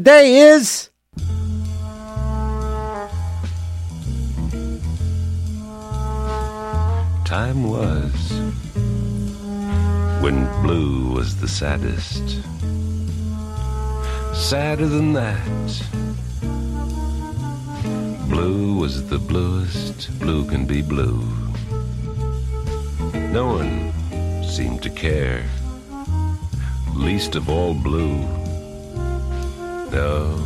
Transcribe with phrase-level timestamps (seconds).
[0.00, 0.88] Day is
[7.26, 8.14] Time was
[10.22, 12.40] when blue was the saddest.
[14.32, 15.46] Sadder than that.
[18.30, 21.20] Blue was the bluest, blue can be blue.
[23.32, 23.92] No one
[24.44, 25.44] seemed to care,
[26.94, 28.39] least of all blue.
[29.92, 30.38] No,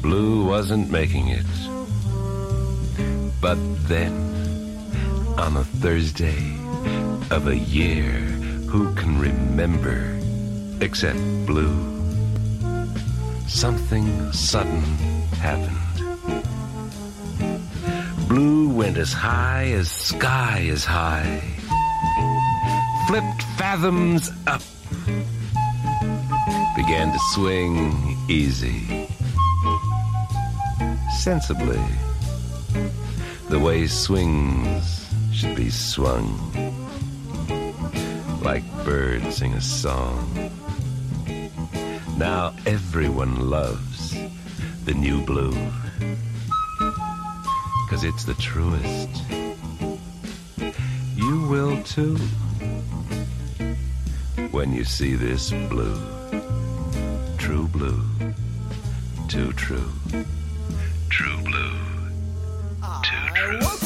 [0.00, 1.44] blue wasn't making it.
[3.40, 4.14] But then,
[5.36, 6.56] on a Thursday
[7.30, 8.10] of a year,
[8.72, 10.18] who can remember
[10.80, 11.76] except blue?
[13.46, 14.82] Something sudden
[15.36, 15.76] happened.
[18.28, 21.40] Blue went as high as sky is high,
[23.06, 24.62] flipped fathoms up,
[26.76, 29.08] began to swing easy,
[31.18, 31.80] sensibly,
[33.48, 36.28] the way swings should be swung,
[38.42, 40.52] like birds sing a song.
[42.18, 44.14] Now everyone loves
[44.84, 45.56] the new blue.
[47.88, 49.08] Cause it's the truest.
[51.14, 52.16] You will too.
[54.50, 56.15] When you see this blue.
[57.46, 58.02] True blue.
[59.28, 59.92] Too true.
[61.08, 61.78] True blue.
[62.82, 63.85] I woke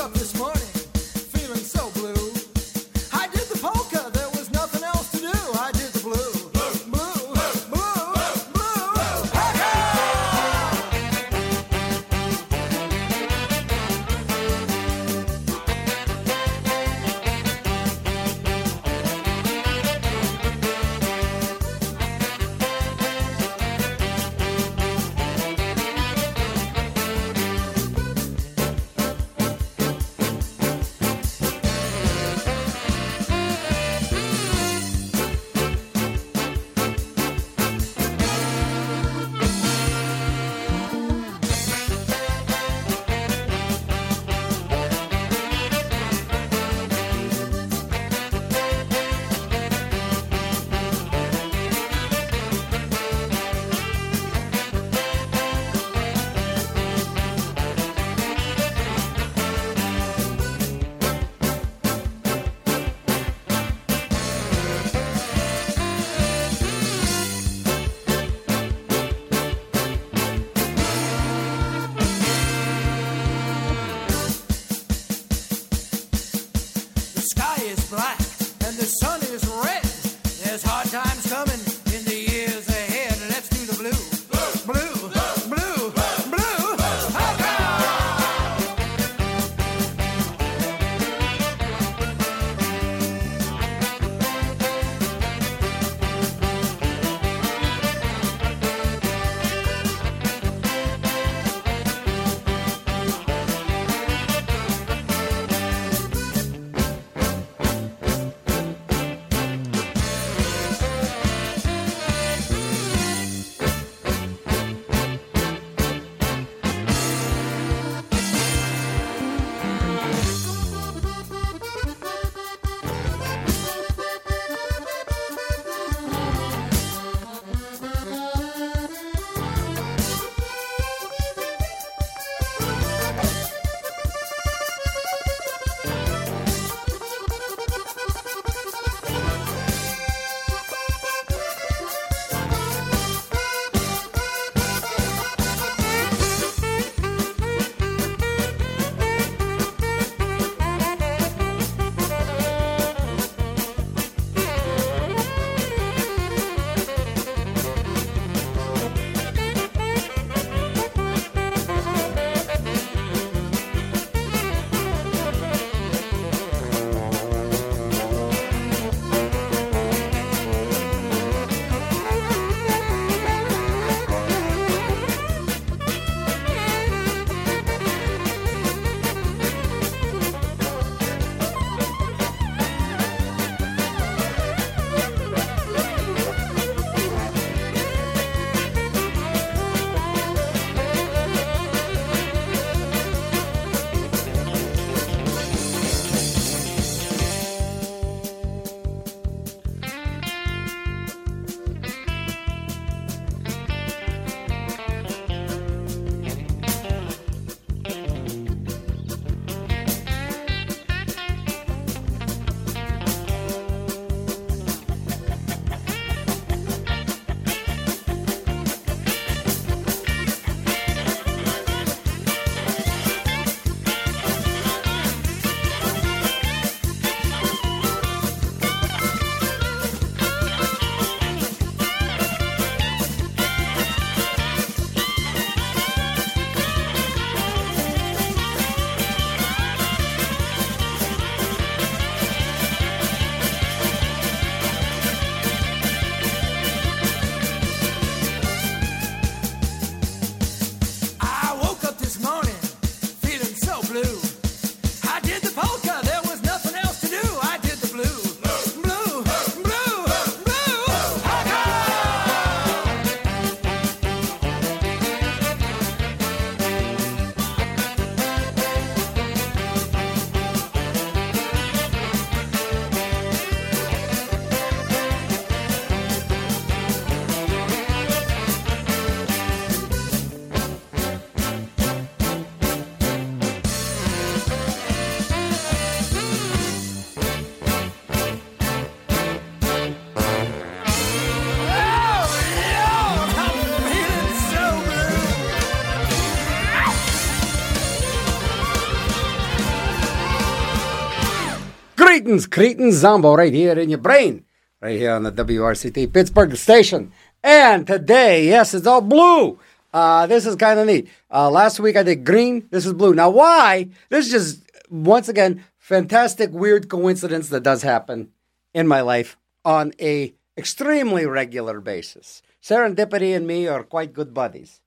[302.31, 302.95] Greetings, Cretans.
[302.95, 304.45] Zombo right here in your brain,
[304.81, 307.11] right here on the WRCT Pittsburgh station.
[307.43, 309.59] And today, yes, it's all blue.
[309.93, 311.09] Uh, this is kind of neat.
[311.29, 312.69] Uh, last week I did green.
[312.71, 313.15] This is blue.
[313.15, 313.89] Now, why?
[314.11, 318.31] This is just, once again, fantastic, weird coincidence that does happen
[318.73, 322.43] in my life on a extremely regular basis.
[322.63, 324.81] Serendipity and me are quite good buddies.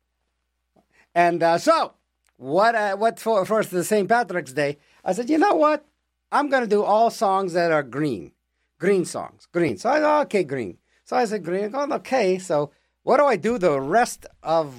[1.14, 1.96] And uh, so,
[2.38, 4.08] what uh, what for, for the St.
[4.08, 5.86] Patrick's Day, I said, you know what?
[6.34, 8.32] I'm going to do all songs that are green.
[8.80, 9.48] Green songs.
[9.54, 9.78] Green.
[9.78, 10.80] So I thought, okay, green.
[11.06, 11.72] So I said, green.
[11.74, 12.40] Oh, okay.
[12.40, 12.72] So
[13.04, 14.76] what do I do the rest of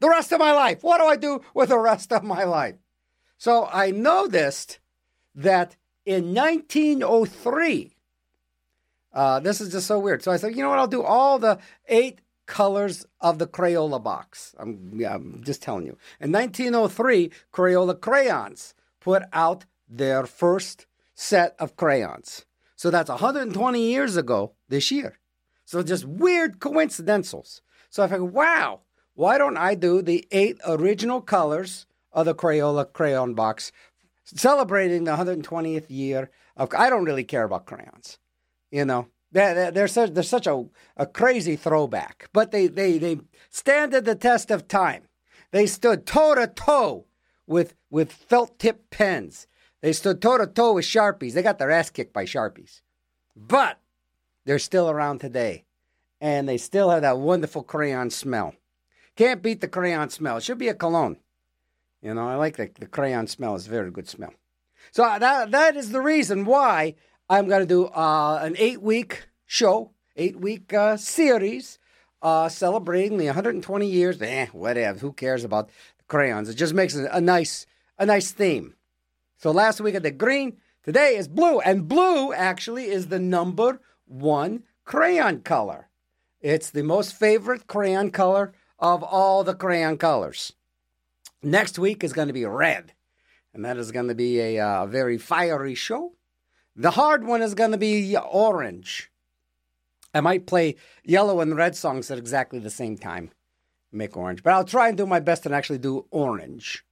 [0.00, 0.82] the rest of my life?
[0.82, 2.74] What do I do with the rest of my life?
[3.38, 4.80] So I noticed
[5.34, 7.94] that in 1903,
[9.12, 10.22] uh, this is just so weird.
[10.22, 10.78] So I said, you know what?
[10.78, 14.54] I'll do all the eight colors of the Crayola box.
[14.58, 15.96] I'm, yeah, I'm just telling you.
[16.20, 19.66] In 1903, Crayola crayons put out
[19.96, 22.44] their first set of crayons.
[22.76, 25.18] So that's 120 years ago this year.
[25.64, 27.62] So just weird coincidentals.
[27.90, 28.80] So I figured, wow,
[29.14, 33.72] why don't I do the eight original colors of the Crayola crayon box,
[34.24, 36.72] celebrating the 120th year of.
[36.76, 38.18] I don't really care about crayons,
[38.70, 39.08] you know.
[39.30, 40.66] They're, they're, such, they're such a,
[40.96, 43.18] a crazy throwback, but they, they, they
[43.48, 45.04] stand the test of time.
[45.52, 47.06] They stood toe to toe
[47.46, 49.46] with, with felt tip pens.
[49.82, 51.34] They stood toe to toe with Sharpies.
[51.34, 52.80] They got their ass kicked by Sharpies.
[53.36, 53.78] But
[54.44, 55.64] they're still around today.
[56.20, 58.54] And they still have that wonderful crayon smell.
[59.16, 60.36] Can't beat the crayon smell.
[60.36, 61.16] It should be a cologne.
[62.00, 63.56] You know, I like the, the crayon smell.
[63.56, 64.32] It's a very good smell.
[64.92, 66.94] So uh, that, that is the reason why
[67.28, 71.78] I'm going to do uh, an eight week show, eight week uh, series
[72.22, 74.22] uh, celebrating the 120 years.
[74.22, 74.98] Eh, whatever.
[75.00, 75.70] Who cares about
[76.06, 76.48] crayons?
[76.48, 77.66] It just makes a nice,
[77.98, 78.74] a nice theme.
[79.42, 80.58] So last week I did green.
[80.84, 85.88] Today is blue, and blue actually is the number one crayon color.
[86.40, 90.52] It's the most favorite crayon color of all the crayon colors.
[91.42, 92.92] Next week is going to be red,
[93.52, 96.12] and that is going to be a uh, very fiery show.
[96.76, 99.10] The hard one is going to be orange.
[100.14, 103.32] I might play yellow and red songs at exactly the same time,
[103.90, 106.86] make orange, but I'll try and do my best and actually do orange,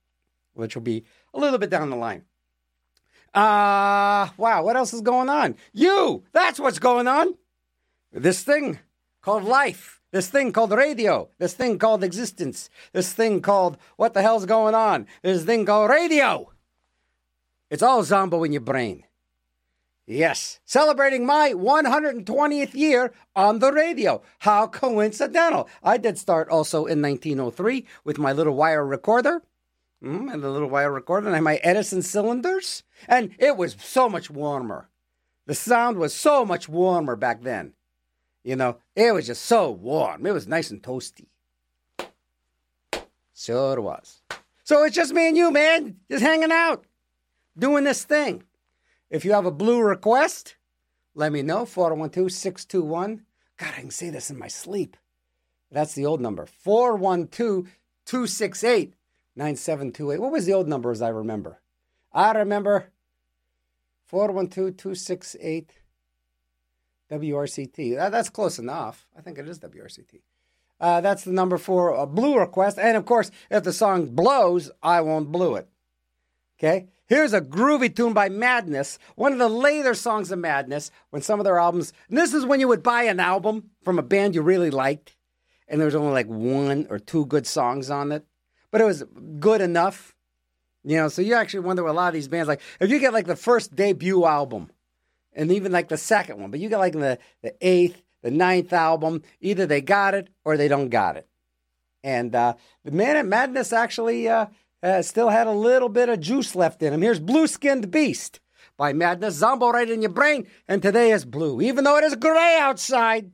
[0.55, 2.25] which will be a little bit down the line.
[3.33, 5.55] Uh, wow, what else is going on?
[5.73, 6.25] You!
[6.33, 7.35] That's what's going on!
[8.13, 8.81] This thing
[9.23, 14.23] called life, this thing called radio, this thing called existence, this thing called what the
[14.23, 16.51] hell's going on, this thing called radio.
[17.71, 19.05] It's all Zombo in your brain.
[20.07, 24.23] Yes, celebrating my 120th year on the radio.
[24.41, 25.69] How coincidental.
[25.85, 29.43] I did start also in 1903 with my little wire recorder.
[30.03, 34.09] Mm, and the little wire recorder, and I my Edison cylinders, and it was so
[34.09, 34.89] much warmer.
[35.47, 37.73] The sound was so much warmer back then.
[38.45, 40.27] You know, it was just so warm.
[40.27, 41.27] It was nice and toasty.
[43.35, 44.23] Sure it was.
[44.65, 46.85] So it's just me and you, man, just hanging out,
[47.59, 48.45] doing this thing.
[49.11, 50.57] If you have a blue request,
[51.15, 51.65] let me know.
[51.65, 53.23] 412 621.
[53.57, 54.97] God, I can say this in my sleep.
[55.71, 56.47] That's the old number.
[56.47, 57.67] 412
[58.07, 58.95] 268
[59.37, 60.21] 9728.
[60.21, 61.61] What was the old number as I remember?
[62.13, 62.91] I remember
[64.07, 65.71] 412 268
[67.11, 67.97] WRCT.
[67.97, 69.07] That, that's close enough.
[69.17, 70.21] I think it is WRCT.
[70.81, 72.79] Uh, that's the number for a blue request.
[72.79, 75.69] And of course, if the song blows, I won't blue it.
[76.59, 76.89] Okay?
[77.07, 81.41] Here's a groovy tune by Madness, one of the later songs of Madness, when some
[81.41, 84.43] of their albums, this is when you would buy an album from a band you
[84.43, 85.17] really liked,
[85.67, 88.25] and there was only like one or two good songs on it,
[88.71, 89.03] but it was
[89.41, 90.15] good enough.
[90.83, 92.61] You know, so you actually wonder what a lot of these bands like.
[92.81, 94.71] If you get like the first debut album,
[95.33, 98.73] and even like the second one, but you get like the, the eighth, the ninth
[98.73, 101.27] album, either they got it or they don't got it.
[102.03, 104.47] And uh, the Man at Madness actually uh,
[104.83, 107.03] uh, still had a little bit of juice left in him.
[107.03, 108.41] Here's Blue Skinned Beast
[108.77, 112.17] by Madness, Zombo right in your brain, and today is blue, even though it is
[112.17, 113.31] gray outside.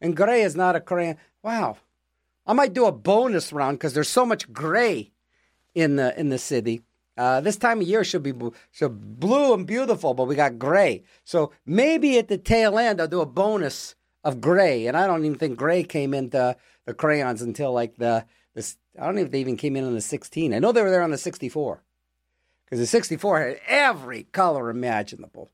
[0.00, 1.16] And gray is not a crayon.
[1.42, 1.78] Wow.
[2.46, 5.10] I might do a bonus round because there's so much gray
[5.76, 6.82] in the in the city.
[7.16, 8.34] Uh, this time of year should be
[8.72, 11.02] so blue and beautiful, but we got gray.
[11.24, 14.86] So maybe at the tail end, I'll do a bonus of gray.
[14.86, 19.06] And I don't even think gray came into the crayons until like the, the I
[19.06, 20.52] don't even they even came in on the 16.
[20.52, 21.82] I know they were there on the 64
[22.64, 25.50] because the 64 had every color imaginable.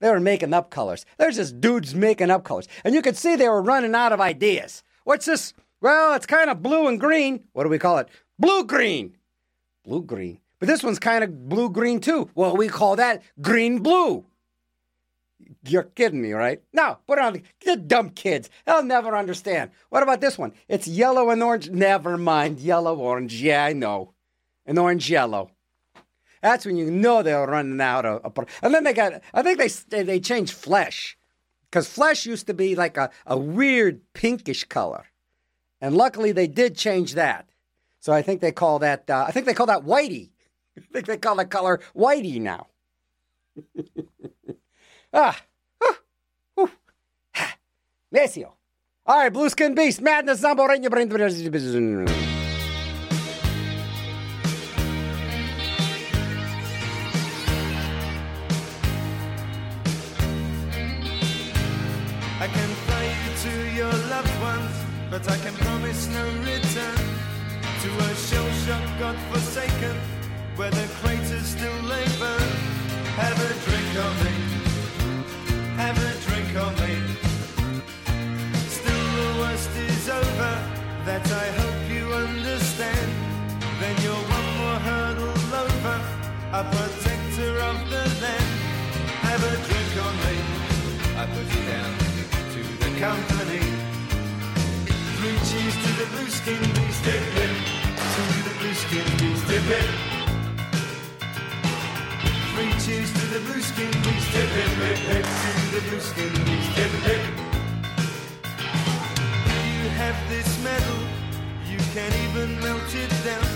[0.00, 1.06] They were making up colors.
[1.16, 2.68] There's just dudes making up colors.
[2.84, 4.82] And you could see they were running out of ideas.
[5.04, 5.54] What's this?
[5.80, 7.44] Well, it's kind of blue and green.
[7.52, 8.08] What do we call it?
[8.38, 9.15] Blue green.
[9.86, 10.40] Blue green.
[10.58, 12.28] But this one's kind of blue green too.
[12.34, 14.24] Well, we call that green blue.
[15.64, 16.60] You're kidding me, right?
[16.72, 18.50] No, put it on the, dumb kids.
[18.64, 19.70] They'll never understand.
[19.90, 20.52] What about this one?
[20.68, 21.70] It's yellow and orange.
[21.70, 22.58] Never mind.
[22.58, 23.40] Yellow, orange.
[23.40, 24.12] Yeah, I know.
[24.64, 25.50] And orange, yellow.
[26.42, 28.24] That's when you know they're running out of.
[28.24, 29.20] of and then they got.
[29.34, 31.16] I think they they changed flesh
[31.70, 35.06] because flesh used to be like a, a weird pinkish color,
[35.80, 37.48] and luckily they did change that.
[38.00, 39.08] So I think they call that.
[39.10, 40.30] Uh, I think they call that whitey.
[40.76, 42.68] I think they call that color whitey now.
[45.12, 45.40] ah.
[46.54, 46.70] Whew.
[48.14, 48.52] Necio.
[49.08, 51.08] All right, Blue Skin Beast, Madness, Zombo, Reña, Brain.
[62.38, 64.74] I can fly you to your loved ones,
[65.08, 65.38] but I
[68.76, 69.96] shell God-forsaken,
[70.56, 72.38] where the craters still labor.
[73.16, 74.34] Have a drink on me,
[75.76, 76.94] have a drink on me.
[78.68, 80.54] Still the worst is over,
[81.06, 83.10] that I hope you understand.
[83.80, 85.98] Then you're one more hurdle over,
[86.52, 88.50] a protector of the land.
[89.28, 90.36] Have a drink on me,
[91.20, 91.92] I put you down
[92.54, 93.62] to the company.
[95.16, 97.85] Three cheers to the blue skin beast.
[98.16, 99.88] To the blue skin beast, dip it.
[102.52, 105.24] Three cheers to the blue skin beast, dip it.
[105.24, 107.22] To the blue skin beast, dip it.
[109.80, 111.00] You have this medal,
[111.70, 113.48] you can even melt it down.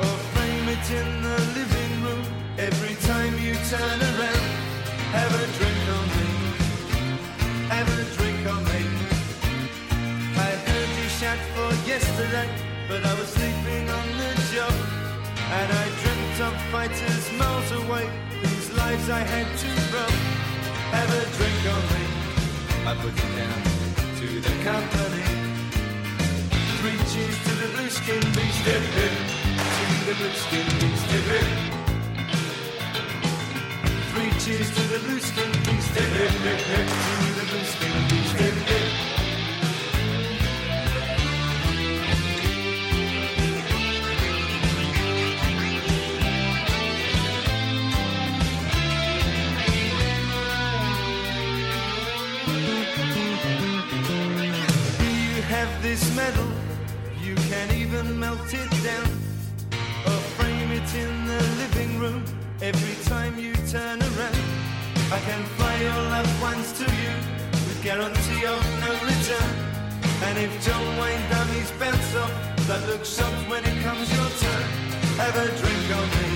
[0.00, 2.24] Or frame it in the living room
[2.58, 4.46] every time you turn around.
[5.16, 6.26] Have a drink on me
[7.68, 8.82] have a drink on me.
[10.36, 12.48] I heard you shout for yesterday,
[12.88, 14.74] but I was sleeping on the job.
[15.58, 18.06] And I dreamt of fighters miles away,
[18.42, 20.14] whose lives I had to rob.
[20.94, 22.04] Have a drink on me.
[22.86, 23.60] I put you down
[24.20, 25.24] to the company.
[26.78, 29.14] Three cheers to the blue skin beast, hip hip.
[29.76, 31.48] To the blue skin beast, hip hip.
[34.10, 36.86] Three cheers to the blue skin beast, hip hip hip hip.
[36.86, 39.05] To the blue skin beast, hip hip.
[55.96, 56.48] This medal,
[57.22, 59.08] you can even melt it down
[60.04, 62.22] or frame it in the living room
[62.60, 64.42] every time you turn around.
[65.16, 67.14] I can fly your loved ones to you
[67.64, 69.52] with guarantee of no return.
[70.26, 72.34] And if John Wayne dummies bounce off,
[72.68, 74.64] that looks shocked when it comes your turn.
[75.22, 76.28] Have a drink on me,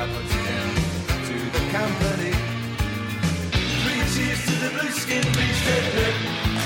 [0.00, 0.70] I put you down
[1.28, 2.34] to the company.
[3.82, 5.62] Three cheers to the blue skin beast.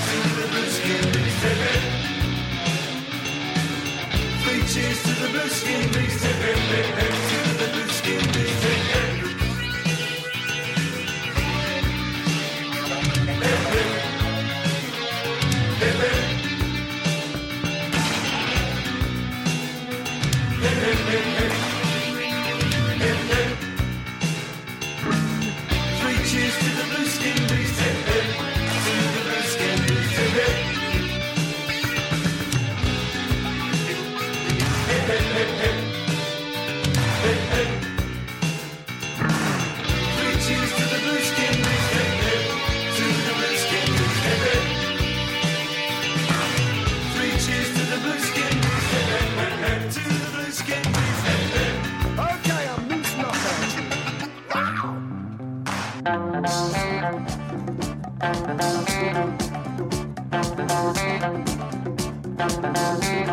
[0.08, 2.03] To the blue skin beast,
[4.62, 7.43] cheers to the blue skin hip hip hip hip.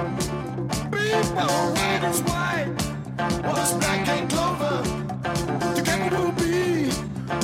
[0.02, 1.74] People,
[2.10, 2.74] is white,
[3.80, 4.82] black clover.
[6.10, 6.90] We'll be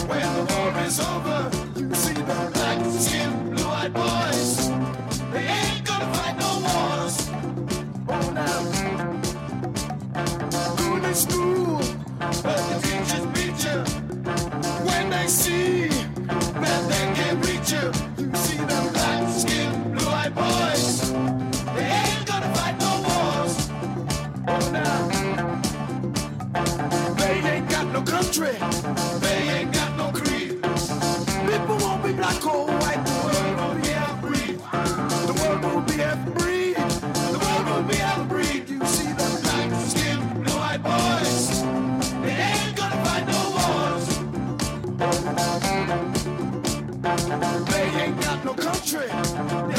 [0.08, 1.40] when the war is over.
[1.78, 4.70] You see the black skin, blue-eyed boys.
[5.32, 7.16] They ain't gonna fight no wars.
[8.10, 8.34] Oh,
[11.14, 11.78] school,
[12.42, 13.80] but the teachers beat you
[14.84, 15.97] when they see
[28.38, 28.58] country.
[29.20, 30.62] They ain't got no creed.
[30.62, 33.04] People won't be black or white.
[33.06, 34.60] The world won't be half breed.
[35.28, 36.76] The world won't be half breed.
[36.76, 38.70] The world won't be half breed.
[38.70, 41.64] You see the black skin, blue eyed boys.
[42.22, 44.08] They ain't gonna fight no wars.
[47.72, 49.77] They ain't got no country.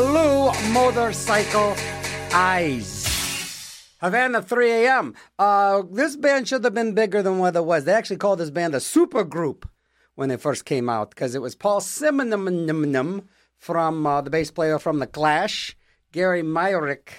[0.00, 1.76] blue motorcycle
[2.32, 3.86] eyes.
[4.00, 5.14] Havana 3 a.m.
[5.38, 7.84] Uh, this band should have been bigger than what it was.
[7.84, 9.64] They actually called this band a supergroup
[10.14, 13.24] when they first came out because it was Paul Simonon
[13.58, 15.76] from uh, the bass player from The Clash,
[16.12, 17.12] Gary Myrick.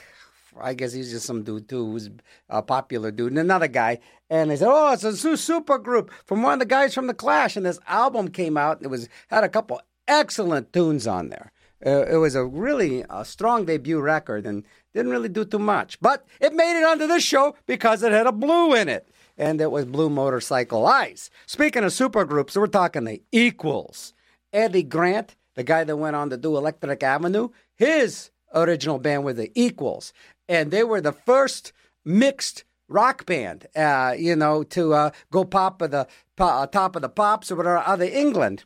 [0.59, 2.09] I guess he's just some dude too, who's
[2.49, 3.99] a popular dude, and another guy.
[4.27, 7.13] And they said, "Oh, it's a super group from one of the guys from the
[7.13, 8.81] Clash." And this album came out.
[8.81, 11.51] It was had a couple excellent tunes on there.
[11.85, 14.63] Uh, it was a really uh, strong debut record and
[14.93, 18.27] didn't really do too much, but it made it onto this show because it had
[18.27, 21.29] a blue in it, and it was Blue Motorcycle Eyes.
[21.45, 24.13] Speaking of super groups, we're talking the Equals.
[24.53, 29.33] Eddie Grant, the guy that went on to do Electric Avenue, his original band were
[29.33, 30.13] the Equals,
[30.47, 31.71] and they were the first
[32.05, 37.01] mixed rock band, uh, you know, to uh, go pop of the uh, top of
[37.01, 38.65] the pops or whatever out of England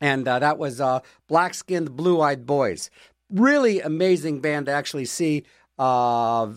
[0.00, 2.90] and uh, that was uh, Black Skinned Blue Eyed Boys.
[3.30, 5.44] Really amazing band to actually see
[5.78, 6.52] uh,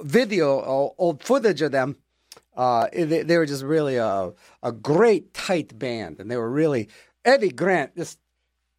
[0.00, 1.96] video, o- old footage of them.
[2.56, 6.88] Uh, they, they were just really a, a great, tight band, and they were really
[7.24, 8.18] Eddie Grant just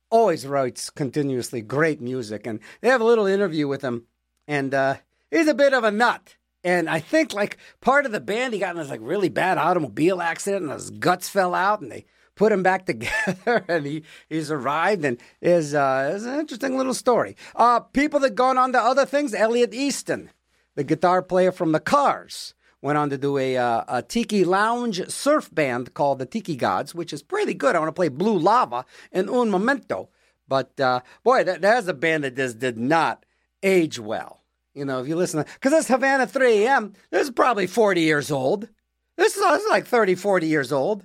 [0.10, 4.06] always writes continuously great music, and they have a little interview with him,
[4.48, 4.96] and uh,
[5.30, 6.36] he's a bit of a nut.
[6.64, 9.58] And I think like part of the band, he got in this like really bad
[9.58, 12.06] automobile accident, and his guts fell out, and they
[12.38, 16.94] put him back together, and he he's arrived, and is uh, is an interesting little
[16.94, 17.36] story.
[17.56, 20.30] Uh, people that gone on to other things, Elliot Easton,
[20.76, 25.10] the guitar player from the Cars, went on to do a, uh, a tiki lounge
[25.10, 27.76] surf band called the Tiki Gods, which is pretty good.
[27.76, 30.10] I want to play Blue Lava and Un Momento,
[30.48, 33.26] but uh, boy, that, that's a band that just did not
[33.64, 34.42] age well.
[34.74, 38.30] You know, if you listen, because this Havana 3 AM, this is probably 40 years
[38.30, 38.70] old.
[39.18, 41.04] This is, this is like 30, 40 years old.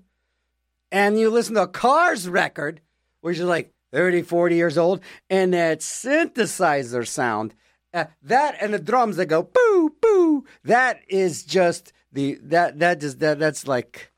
[0.92, 2.83] And you listen to a Cars record,
[3.22, 5.00] which is like 30, 40 years old,
[5.31, 7.55] and that synthesizer sound,
[7.94, 13.00] uh, that and the drums that go boo, boo, that is just the, that, that
[13.00, 14.12] just, that, that's like,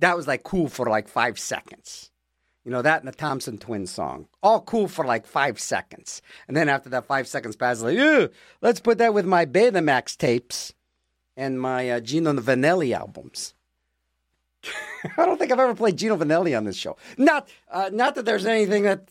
[0.00, 2.10] that was like cool for like five seconds.
[2.66, 4.28] You know, that and the Thompson Twins song.
[4.42, 6.20] All cool for like five seconds.
[6.48, 8.28] And then after that five seconds passes, like, Ew,
[8.60, 10.74] let's put that with my Betamax tapes
[11.34, 13.54] and my uh, Gino Vannelli albums.
[15.16, 16.96] I don't think I've ever played Gino Vannelli on this show.
[17.16, 19.08] Not, uh, not that there's anything that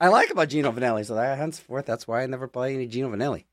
[0.00, 1.04] I like about Gino Vannelli.
[1.04, 3.44] So that, henceforth, that's why I never play any Gino Vannelli.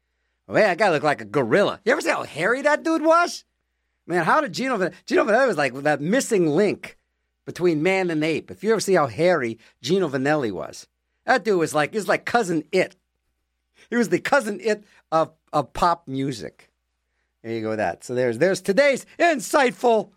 [0.48, 1.82] Oh, man, that guy looked like a gorilla.
[1.84, 3.44] You ever see how hairy that dude was?
[4.06, 6.98] Man, how did Gino Van- Gino Vannelli was like that missing link
[7.48, 8.52] between man and ape.
[8.52, 10.86] If you ever see how hairy Gino Vannelli was,
[11.26, 12.96] that dude was like, he was like cousin it.
[13.90, 16.70] He was the cousin it of, of pop music.
[17.42, 17.70] There you go.
[17.70, 18.04] with That.
[18.04, 20.12] So there's there's today's insightful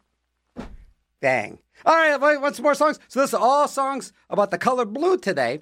[1.20, 1.58] bang.
[1.84, 2.98] All right, want some more songs?
[3.08, 5.60] So this is all songs about the color blue today,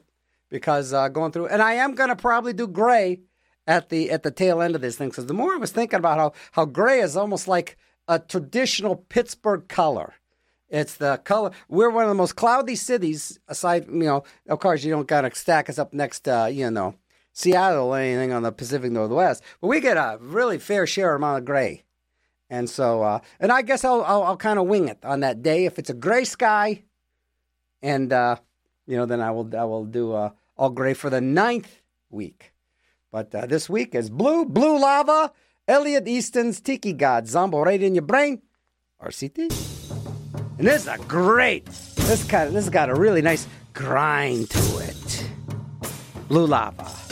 [0.50, 3.20] because uh, going through, and I am gonna probably do gray
[3.66, 5.10] at the at the tail end of this thing.
[5.10, 7.76] Because the more I was thinking about how how gray is almost like
[8.08, 10.14] a traditional Pittsburgh color.
[10.70, 11.52] It's the color.
[11.68, 15.22] We're one of the most cloudy cities, aside, you know, of course, you don't got
[15.22, 16.94] to stack us up next, uh, you know,
[17.32, 21.38] Seattle or anything on the Pacific Northwest, but we get a really fair share amount
[21.38, 21.84] of gray.
[22.50, 25.42] And so, uh, and I guess I'll, I'll, I'll kind of wing it on that
[25.42, 25.66] day.
[25.66, 26.84] If it's a gray sky,
[27.82, 28.36] and, uh,
[28.86, 32.52] you know, then I will, I will do uh, all gray for the ninth week.
[33.12, 35.32] But uh, this week is blue, blue lava,
[35.66, 38.42] Elliot Easton's Tiki God, Zombo right in your brain,
[39.02, 39.38] RCT.
[40.58, 41.66] And this is a great.
[41.66, 45.30] This kind of this got a really nice grind to it.
[46.28, 47.07] Blue lava.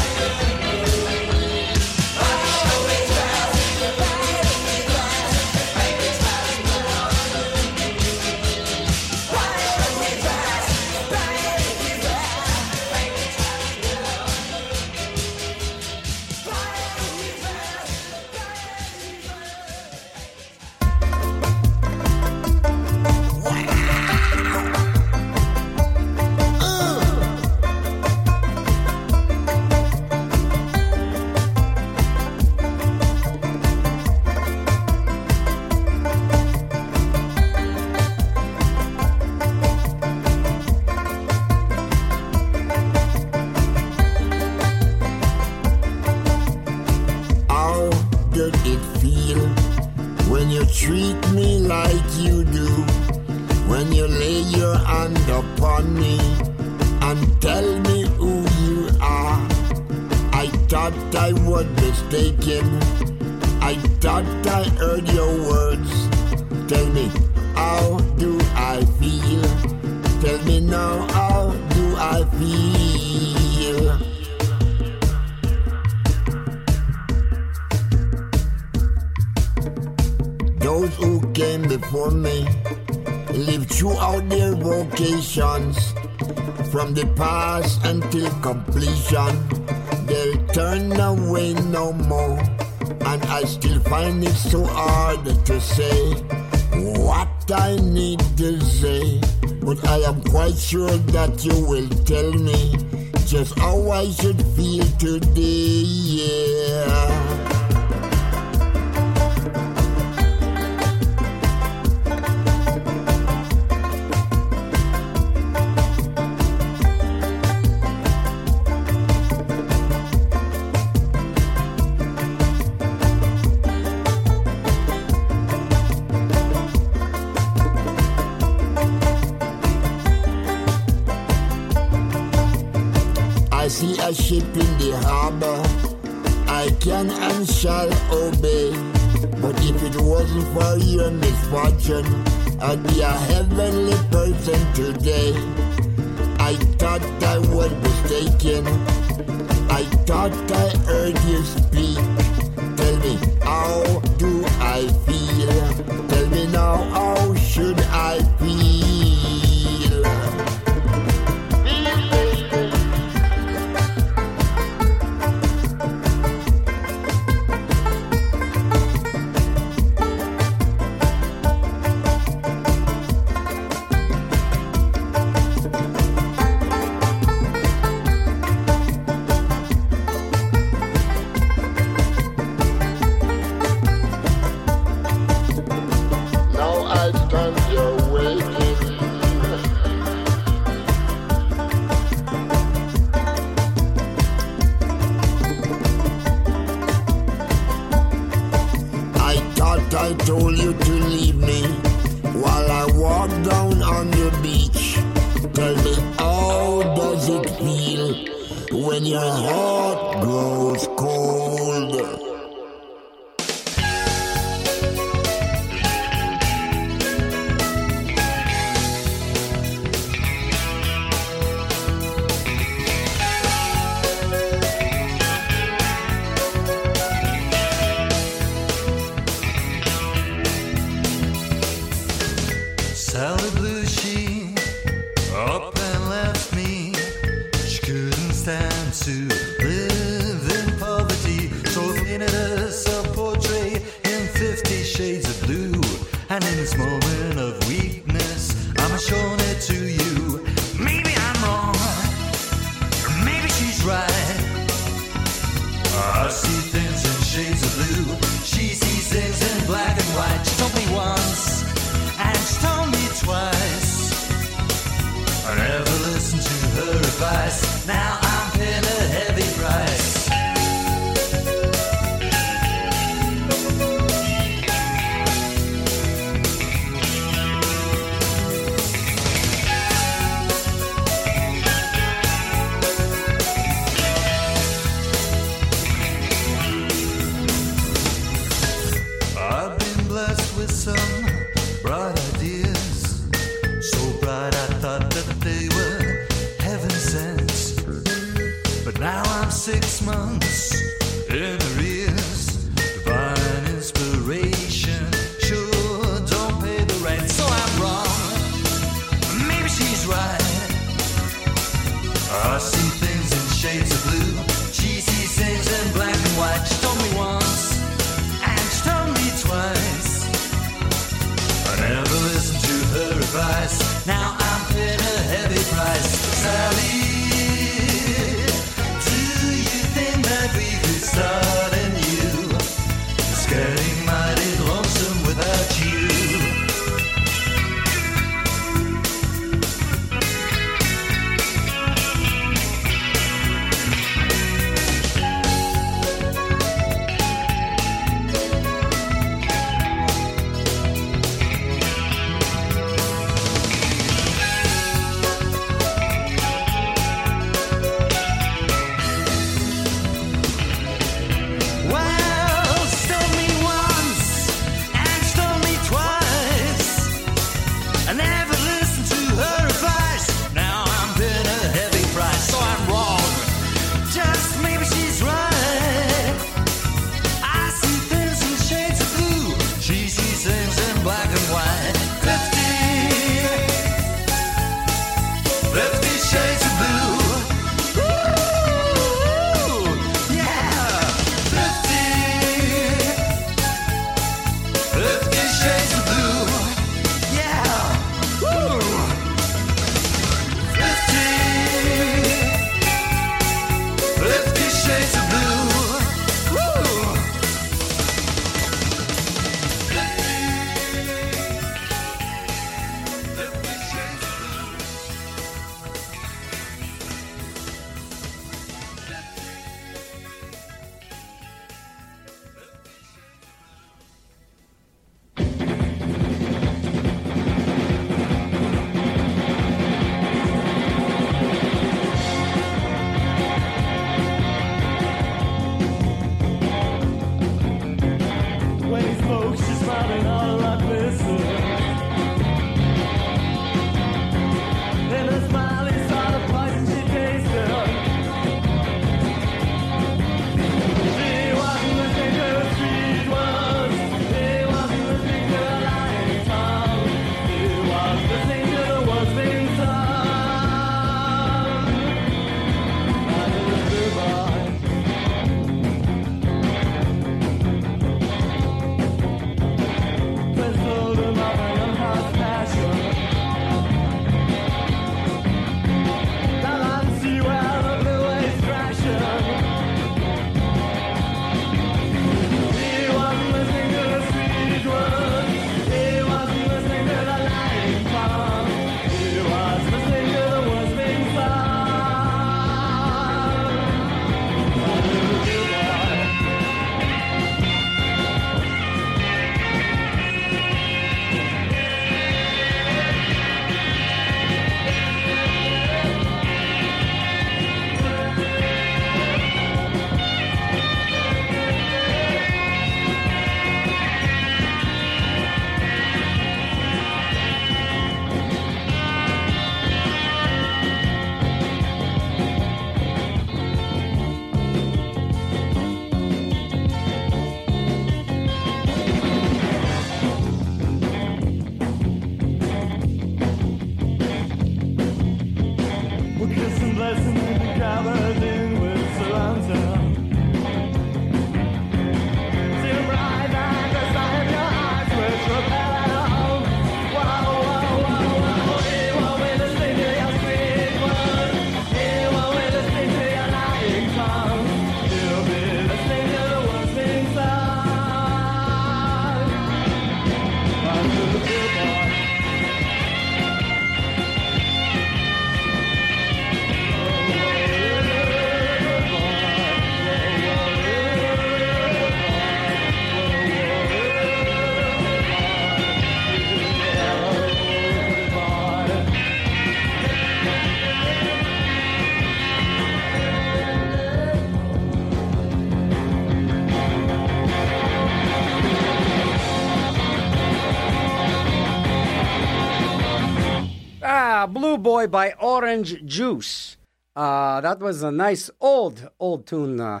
[594.82, 596.76] Boy by Orange Juice.
[597.14, 599.80] Uh, that was a nice old, old tune.
[599.80, 600.00] Uh,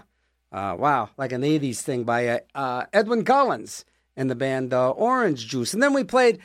[0.52, 3.84] uh, wow, like an 80s thing by uh, uh, Edwyn Collins
[4.16, 5.74] and the band uh, Orange Juice.
[5.74, 6.40] And then we played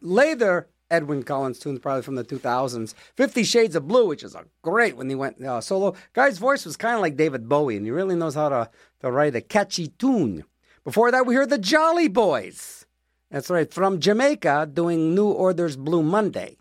[0.00, 4.46] later Edwyn Collins tunes, probably from the 2000s, Fifty Shades of Blue, which is a
[4.62, 5.94] great when he went solo.
[6.12, 8.70] Guy's voice was kind of like David Bowie, and he really knows how to,
[9.00, 10.44] to write a catchy tune.
[10.84, 12.86] Before that, we heard the Jolly Boys.
[13.30, 16.56] That's right, from Jamaica doing New Orders Blue Monday.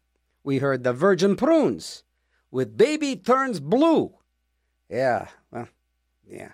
[0.45, 2.03] We heard the Virgin Prunes
[2.51, 4.13] with Baby Turns Blue.
[4.87, 5.67] Yeah, well,
[6.29, 6.51] yeah.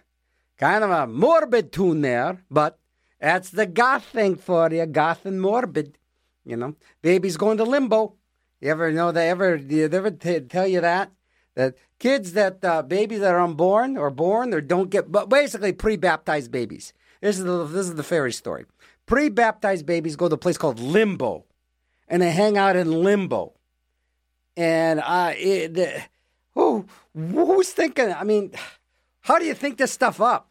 [0.57, 2.79] Kind of a morbid tune there, but
[3.19, 5.97] that's the goth thing for you, goth and morbid.
[6.45, 8.15] You know, baby's going to limbo.
[8.61, 11.11] You ever know they ever they ever t- tell you that
[11.55, 15.73] that kids that uh, babies that are unborn or born or don't get, but basically
[15.73, 16.93] pre-baptized babies.
[17.19, 18.63] This is the this is the fairy story.
[19.05, 21.43] Pre-baptized babies go to a place called limbo,
[22.07, 23.55] and they hang out in limbo.
[24.57, 26.09] And I, it,
[26.53, 26.85] who
[27.15, 28.11] who's thinking?
[28.11, 28.51] I mean,
[29.21, 30.49] how do you think this stuff up?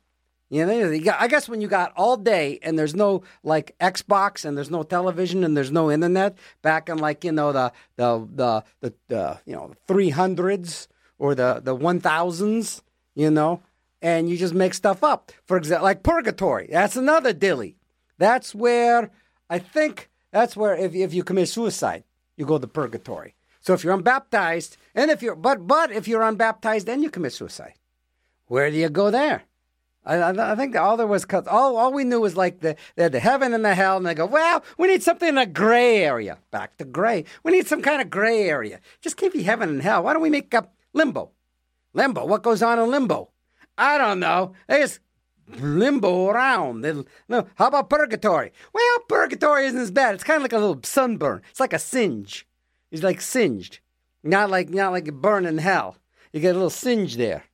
[0.51, 3.77] You know, you got, I guess when you got all day and there's no like
[3.79, 7.73] Xbox and there's no television and there's no internet back in like you know the
[7.95, 10.89] the the the, the you know three hundreds
[11.19, 12.83] or the the one thousands,
[13.15, 13.63] you know,
[14.03, 15.31] and you just make stuff up.
[15.45, 16.69] For example, like purgatory.
[16.69, 17.77] That's another dilly.
[18.19, 19.11] That's where
[19.49, 22.03] I think that's where if if you commit suicide,
[22.37, 23.37] you go to purgatory.
[23.61, 27.33] So if you're unbaptized, and if you're but but if you're unbaptized, then you commit
[27.33, 27.75] suicide.
[28.47, 29.45] Where do you go there?
[30.05, 33.13] I, I, think all there was, all, all we knew was like the, they had
[33.13, 35.99] the heaven and the hell, and they go, well, we need something in a gray
[35.99, 36.39] area.
[36.51, 37.27] Back to gray.
[37.43, 38.81] We need some kind of gray area.
[39.03, 40.03] Just give you heaven and hell.
[40.03, 41.33] Why don't we make up limbo?
[41.93, 42.25] Limbo.
[42.25, 43.29] What goes on in limbo?
[43.77, 44.55] I don't know.
[44.69, 45.01] They just
[45.59, 46.83] limbo around.
[47.29, 48.53] No, how about purgatory?
[48.73, 50.15] Well, purgatory isn't as bad.
[50.15, 51.43] It's kind of like a little sunburn.
[51.51, 52.47] It's like a singe.
[52.91, 53.78] It's like singed,
[54.22, 55.97] not like not like a burn hell.
[56.32, 57.45] You get a little singe there.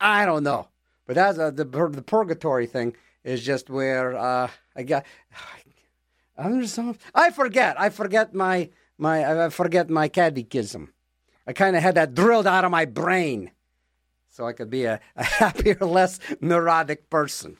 [0.00, 0.68] I don't know.
[1.06, 5.04] But that's uh, the the purgatory thing is just where uh, I got.
[6.38, 6.78] I'm just
[7.14, 7.78] I forget.
[7.80, 10.92] I forget my my I forget my catechism.
[11.46, 13.50] I kind of had that drilled out of my brain,
[14.30, 17.56] so I could be a, a happier, less neurotic person.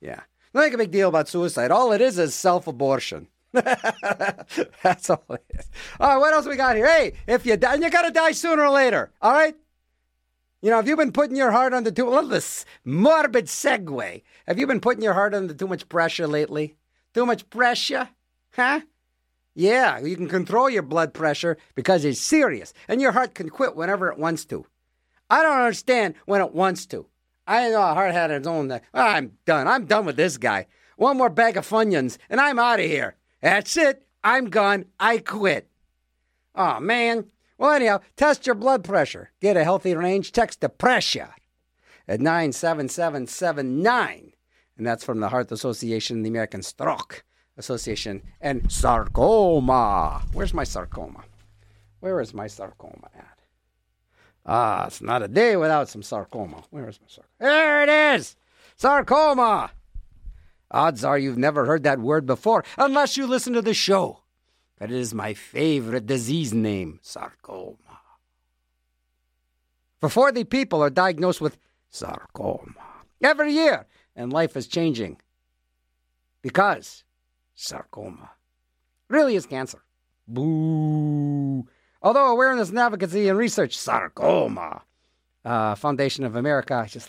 [0.00, 0.20] Yeah,
[0.54, 1.70] don't make a big deal about suicide.
[1.70, 3.28] All it is is self-abortion.
[3.52, 5.70] That's all it is.
[5.98, 6.86] All right, what else we got here?
[6.86, 9.10] Hey, if you die, and you gotta die sooner or later.
[9.22, 9.54] All right.
[10.62, 14.22] You know, have you been putting your heart under too well, this morbid segue?
[14.46, 16.76] Have you been putting your heart under too much pressure lately?
[17.14, 18.08] Too much pressure?
[18.54, 18.80] Huh?
[19.54, 23.76] Yeah, you can control your blood pressure because it's serious, and your heart can quit
[23.76, 24.66] whenever it wants to.
[25.30, 27.06] I don't understand when it wants to.
[27.46, 28.70] I know a heart had its own.
[28.70, 29.68] Uh, I'm done.
[29.68, 30.66] I'm done with this guy.
[30.96, 33.14] One more bag of Funyuns, and I'm out of here.
[33.40, 34.06] That's it.
[34.24, 34.86] I'm gone.
[34.98, 35.70] I quit.
[36.54, 37.26] Oh man.
[37.58, 39.30] Well, anyhow, test your blood pressure.
[39.40, 40.32] Get a healthy range.
[40.32, 41.30] Text the pressure
[42.06, 44.32] at 97779.
[44.76, 47.24] And that's from the Heart Association, the American Stroke
[47.56, 50.22] Association, and sarcoma.
[50.32, 51.24] Where's my sarcoma?
[52.00, 53.38] Where is my sarcoma at?
[54.44, 56.62] Ah, it's not a day without some sarcoma.
[56.70, 57.30] Where is my sarcoma?
[57.40, 58.36] There it is!
[58.76, 59.70] Sarcoma!
[60.70, 64.22] Odds are you've never heard that word before, unless you listen to the show.
[64.80, 67.76] It is my favorite disease name, sarcoma.
[70.00, 71.56] For 40 people are diagnosed with
[71.88, 72.74] sarcoma
[73.22, 75.18] every year, and life is changing
[76.42, 77.04] because
[77.54, 78.30] sarcoma
[79.08, 79.82] really is cancer.
[80.28, 81.66] Boo.
[82.02, 84.82] Although awareness and advocacy and research, sarcoma,
[85.44, 87.08] uh, Foundation of America, it's just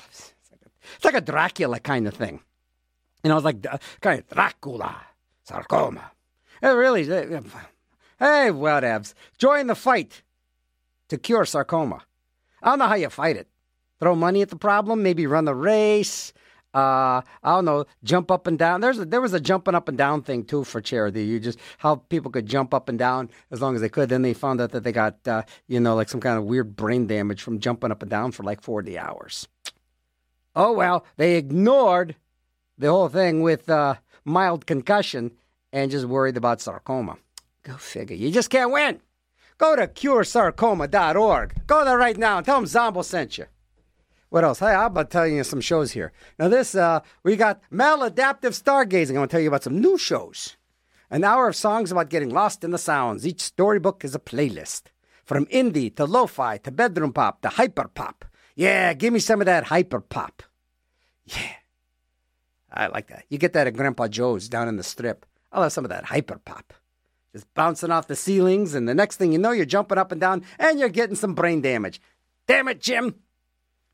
[0.51, 2.41] like, a, it's like a Dracula kind of thing.
[3.24, 4.95] You I was like of Dracula,
[5.43, 6.11] sarcoma.
[6.61, 9.13] It really, hey, whatevs.
[9.38, 10.24] Join the fight
[11.09, 12.03] to cure sarcoma.
[12.61, 13.47] I don't know how you fight it.
[13.99, 16.34] Throw money at the problem, maybe run the race.
[16.74, 18.82] Uh, I don't know, jump up and down.
[18.82, 21.26] There's a, there was a jumping up and down thing too for charity.
[21.26, 24.09] You just how people could jump up and down as long as they could.
[24.09, 26.76] Then they found out that they got uh, you know like some kind of weird
[26.76, 29.47] brain damage from jumping up and down for like 40 hours.
[30.55, 32.15] Oh well, they ignored
[32.78, 35.32] the whole thing with uh, mild concussion
[35.71, 37.17] and just worried about sarcoma.
[37.63, 38.15] Go figure.
[38.15, 39.01] You just can't win.
[39.57, 41.67] Go to curesarcoma.org.
[41.67, 43.45] Go there right now and tell them Zombo sent you.
[44.30, 44.59] What else?
[44.59, 46.11] Hey, I'm about telling you some shows here.
[46.38, 49.09] Now, this, uh, we got maladaptive stargazing.
[49.09, 50.57] I'm going to tell you about some new shows.
[51.09, 53.25] An hour of songs about getting lost in the sounds.
[53.25, 54.84] Each storybook is a playlist.
[55.23, 58.25] From indie to lo fi to bedroom pop to hyper pop.
[58.55, 60.43] Yeah, give me some of that hyper pop.
[61.25, 61.53] Yeah.
[62.78, 63.25] I like that.
[63.30, 65.25] You get that at Grandpa Joe's down in the strip.
[65.51, 66.73] I'll have some of that hyper pop.
[67.34, 70.21] just bouncing off the ceilings, and the next thing you know, you're jumping up and
[70.21, 72.01] down and you're getting some brain damage.
[72.47, 73.15] Damn it, Jim!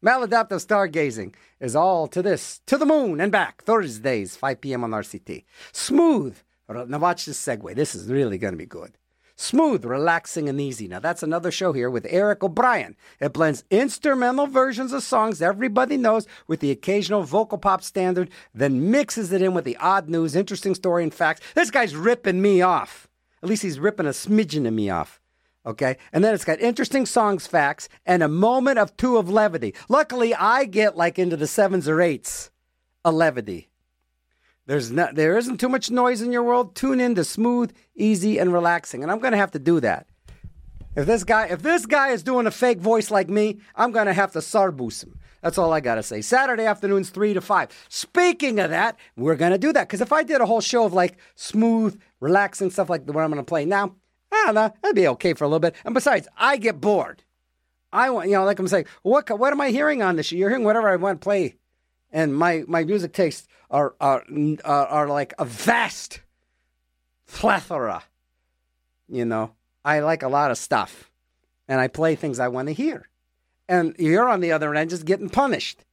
[0.03, 4.83] Maladaptive stargazing is all to this, to the moon and back, Thursdays, 5 p.m.
[4.83, 5.45] on RCT.
[5.71, 6.37] Smooth.
[6.69, 7.75] Now watch this segue.
[7.75, 8.97] This is really going to be good.
[9.35, 10.87] Smooth, relaxing, and easy.
[10.87, 12.95] Now, that's another show here with Eric O'Brien.
[13.19, 18.91] It blends instrumental versions of songs everybody knows with the occasional vocal pop standard, then
[18.91, 21.41] mixes it in with the odd news, interesting story, and facts.
[21.55, 23.07] This guy's ripping me off.
[23.41, 25.19] At least he's ripping a smidgen of me off.
[25.65, 25.97] Okay.
[26.11, 29.73] And then it's got interesting songs, facts, and a moment of two of levity.
[29.89, 32.51] Luckily, I get like into the sevens or eights
[33.03, 33.69] of levity.
[34.65, 36.75] There's not, there isn't too much noise in your world.
[36.75, 39.03] Tune in to smooth, easy, and relaxing.
[39.03, 40.07] And I'm going to have to do that.
[40.95, 44.05] If this guy, if this guy is doing a fake voice like me, I'm going
[44.05, 45.19] to have to sarboost him.
[45.41, 46.21] That's all I got to say.
[46.21, 47.87] Saturday afternoons, 3 to 5.
[47.89, 49.87] Speaking of that, we're going to do that.
[49.87, 53.23] Because if I did a whole show of like smooth, relaxing stuff like the one
[53.23, 53.95] I'm going to play now,
[54.31, 55.75] I don't know, that'd be okay for a little bit.
[55.83, 57.23] And besides, I get bored.
[57.91, 60.31] I want, you know, like I'm saying, what, what am I hearing on this?
[60.31, 61.55] You're hearing whatever I want to play
[62.13, 64.23] and my my music tastes are are
[64.63, 66.21] are, like a vast
[67.27, 68.03] plethora.
[69.09, 71.11] You know, I like a lot of stuff,
[71.67, 73.09] and I play things I want to hear.
[73.67, 75.83] And you're on the other end just getting punished.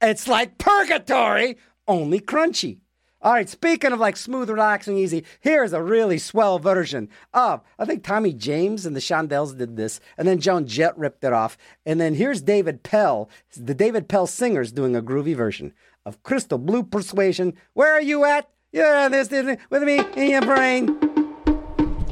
[0.00, 1.56] It's like purgatory,
[1.88, 2.78] only crunchy.
[3.22, 7.84] All right, speaking of like smooth, relaxing, easy, here's a really swell version of, I
[7.84, 11.56] think Tommy James and the Shondells did this, and then Joan Jett ripped it off.
[11.86, 15.72] And then here's David Pell, the David Pell Singers doing a groovy version
[16.04, 17.54] of Crystal Blue Persuasion.
[17.74, 18.48] Where are you at?
[18.72, 20.88] Yeah, this, this with me in your brain.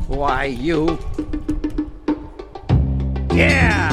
[0.07, 0.99] Why, you.
[3.32, 3.89] Yeah!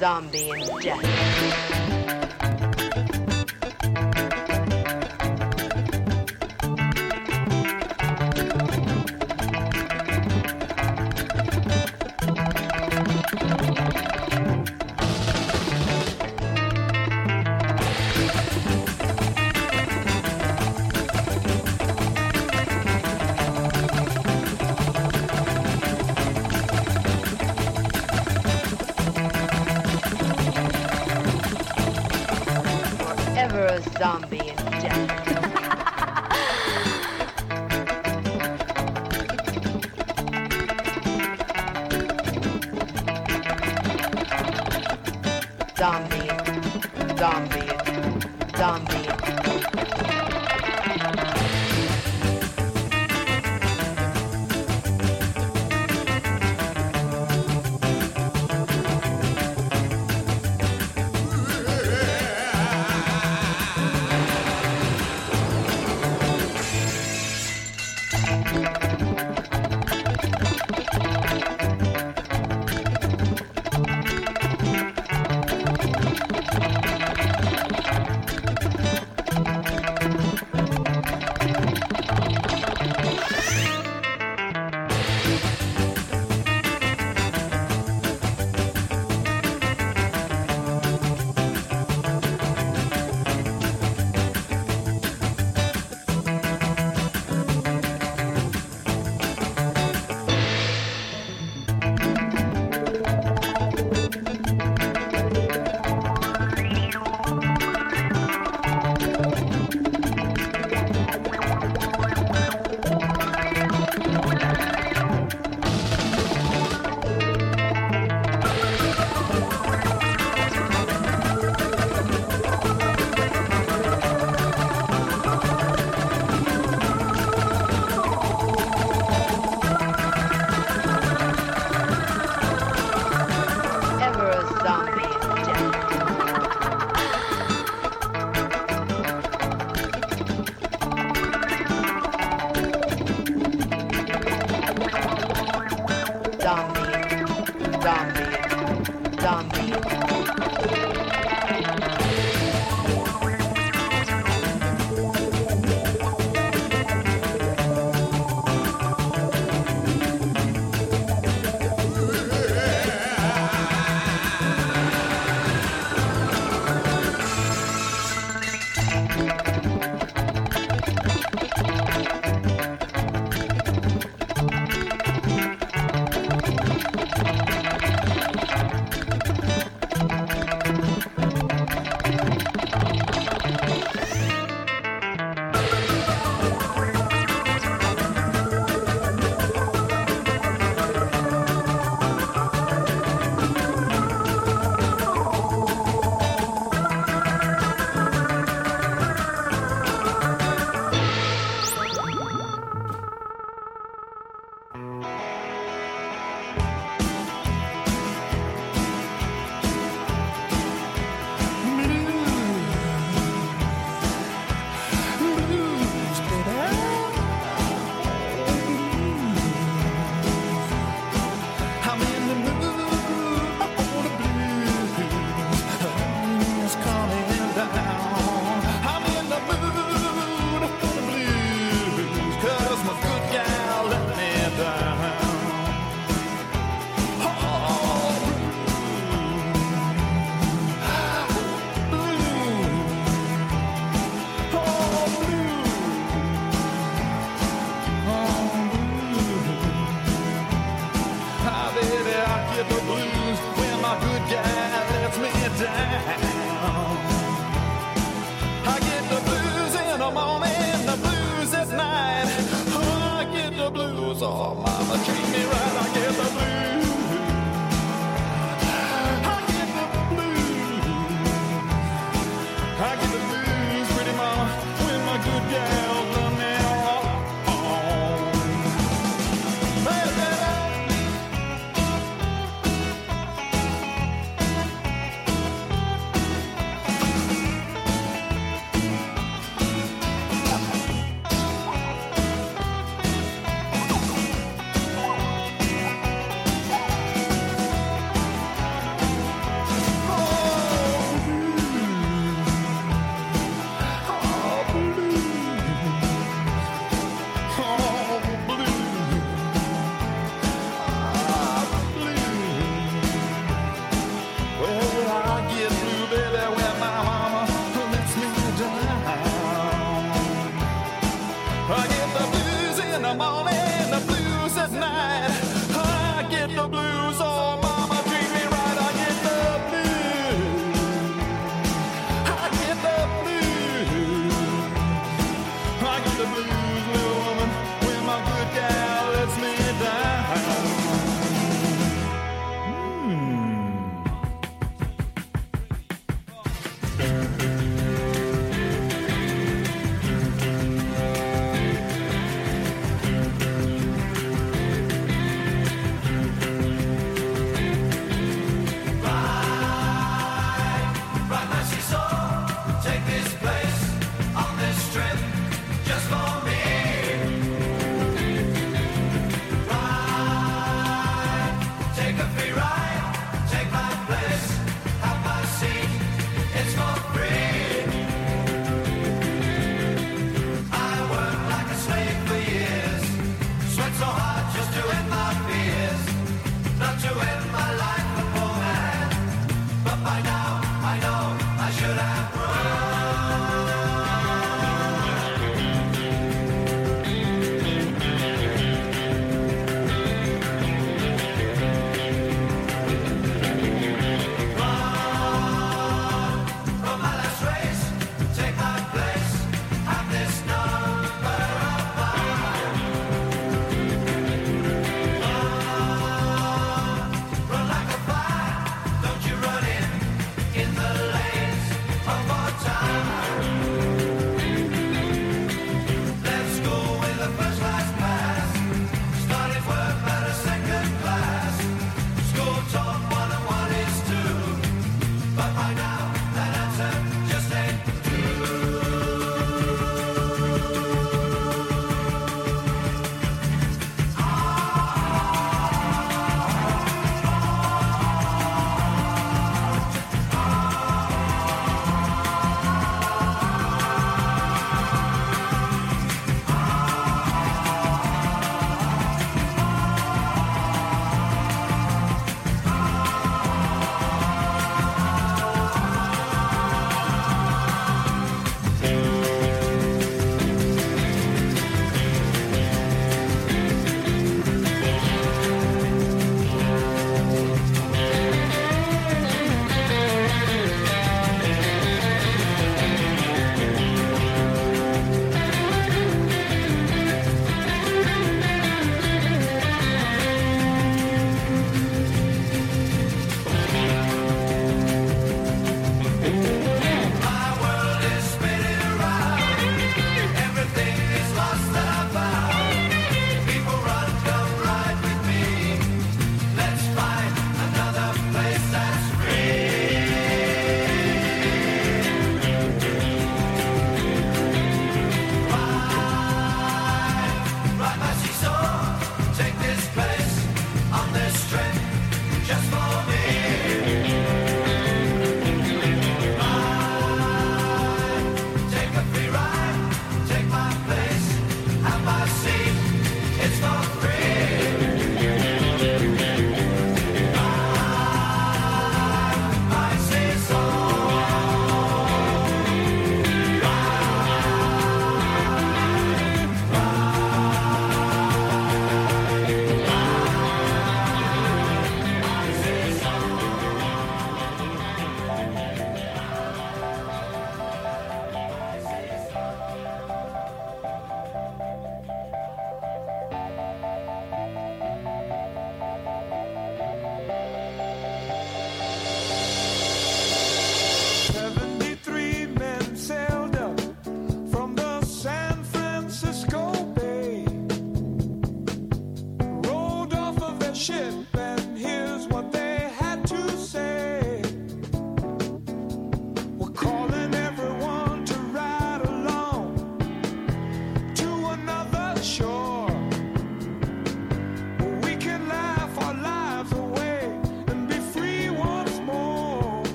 [0.00, 1.49] Zombie in death.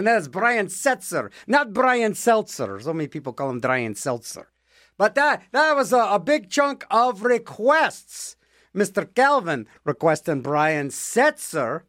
[0.00, 2.80] And that's Brian Setzer, not Brian Seltzer.
[2.80, 4.48] So many people call him Brian Seltzer.
[4.96, 8.36] But that that was a, a big chunk of requests.
[8.74, 9.06] Mr.
[9.14, 11.82] Calvin requesting Brian Setzer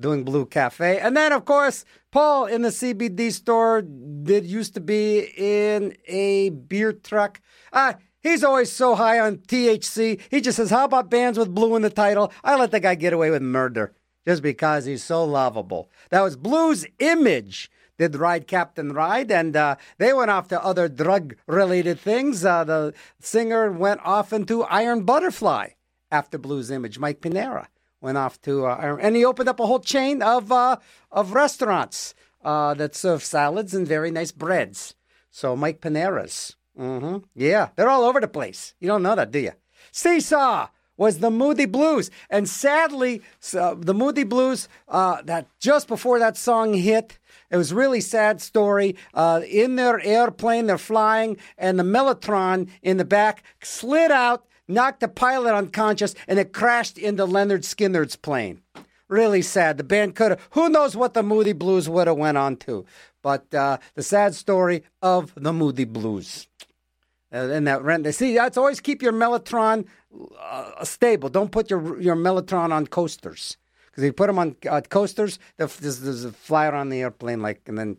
[0.00, 0.98] doing Blue Cafe.
[0.98, 6.48] And then, of course, Paul in the CBD store did used to be in a
[6.48, 7.42] beer truck.
[7.70, 10.22] Uh, he's always so high on THC.
[10.30, 12.32] He just says, How about bands with blue in the title?
[12.42, 13.92] I let the guy get away with murder
[14.28, 15.88] just because he's so lovable.
[16.10, 17.70] That was Blues Image.
[17.96, 22.44] Did Ride Captain Ride, and uh, they went off to other drug related things.
[22.44, 25.70] Uh, the singer went off into Iron Butterfly
[26.12, 26.98] after Blues Image.
[26.98, 27.68] Mike Pinera
[28.02, 30.76] went off to uh, Iron, and he opened up a whole chain of uh,
[31.10, 32.14] of restaurants
[32.44, 34.94] uh, that serve salads and very nice breads.
[35.30, 38.74] So Mike Panera's, hmm yeah, they're all over the place.
[38.78, 39.52] You don't know that, do you?
[39.90, 40.68] Seesaw
[40.98, 46.36] was the Moody Blues, and sadly, so the Moody Blues uh, that just before that
[46.36, 47.18] song hit.
[47.50, 48.96] It was really sad story.
[49.14, 55.00] Uh, in their airplane, they're flying, and the Mellotron in the back slid out, knocked
[55.00, 58.60] the pilot unconscious, and it crashed into Lynyrd Skynyrd's plane.
[59.08, 59.78] Really sad.
[59.78, 60.48] The band could have.
[60.50, 62.84] Who knows what the Moody Blues would have went on to?
[63.22, 66.46] But uh, the sad story of the Moody Blues.
[67.32, 68.06] Uh, and that rent.
[68.14, 69.86] See, that's always keep your mellotron
[70.40, 71.28] uh, stable.
[71.28, 73.56] Don't put your your mellotron on coasters
[73.86, 77.00] because if you put them on uh, coasters, they'll f- just, just fly around the
[77.00, 77.96] airplane like and then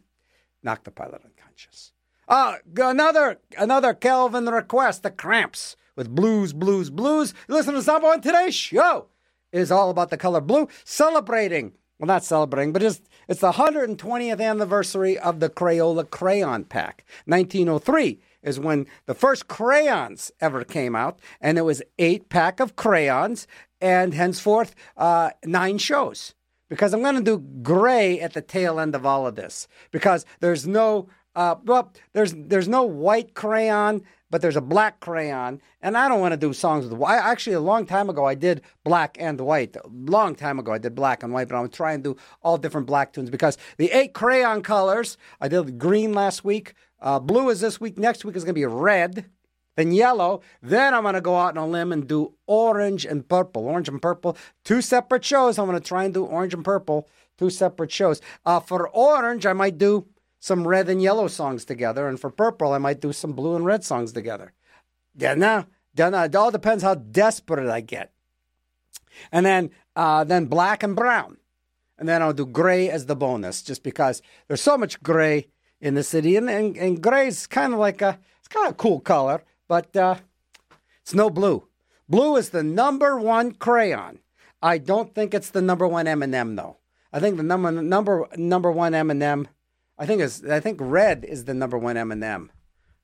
[0.63, 1.91] knock the pilot unconscious.
[2.27, 7.33] Uh, another another Kelvin request, the Cramps with blues, blues, blues.
[7.47, 9.07] Listen to Zombo on today's show.
[9.51, 11.73] Is all about the color blue, celebrating.
[11.97, 17.03] Well, not celebrating, but just it's the 120th anniversary of the Crayola Crayon Pack.
[17.25, 22.75] 1903 is when the first crayons ever came out, and it was eight pack of
[22.75, 23.47] crayons,
[23.81, 26.33] and henceforth uh, nine shows
[26.69, 30.25] because I'm going to do gray at the tail end of all of this because
[30.39, 34.01] there's no uh, well there's there's no white crayon
[34.31, 37.17] but there's a black crayon and I don't want to do songs with white.
[37.17, 39.75] Actually, a long time ago I did black and white.
[39.75, 42.57] A long time ago I did black and white, but I'm going to do all
[42.57, 47.49] different black tunes because the eight crayon colors I did green last week, uh, blue
[47.49, 47.97] is this week.
[47.97, 49.29] Next week is going to be red
[49.79, 50.41] then yellow.
[50.61, 53.65] Then I'm going to go out on a limb and do orange and purple.
[53.65, 55.57] Orange and purple, two separate shows.
[55.57, 57.07] I'm going to try and do orange and purple,
[57.37, 58.19] two separate shows.
[58.45, 60.07] Uh, for orange, I might do
[60.41, 62.09] some red and yellow songs together.
[62.09, 64.51] And for purple, I might do some blue and red songs together.
[65.15, 68.11] Yeah, now, then it all depends how desperate I get.
[69.31, 71.37] And then, uh, then black and brown.
[71.97, 75.47] And then I'll do gray as the bonus, just because there's so much gray
[75.81, 76.35] in the city.
[76.35, 79.43] And, and, and gray is kind of like a, it's kind of a cool color,
[79.67, 80.15] but uh,
[81.01, 81.67] it's no blue.
[82.07, 84.19] Blue is the number one crayon.
[84.61, 86.77] I don't think it's the number one M&M though.
[87.11, 89.47] I think the number number number one M&M.
[89.97, 92.51] I think is I think red is the number one M&M.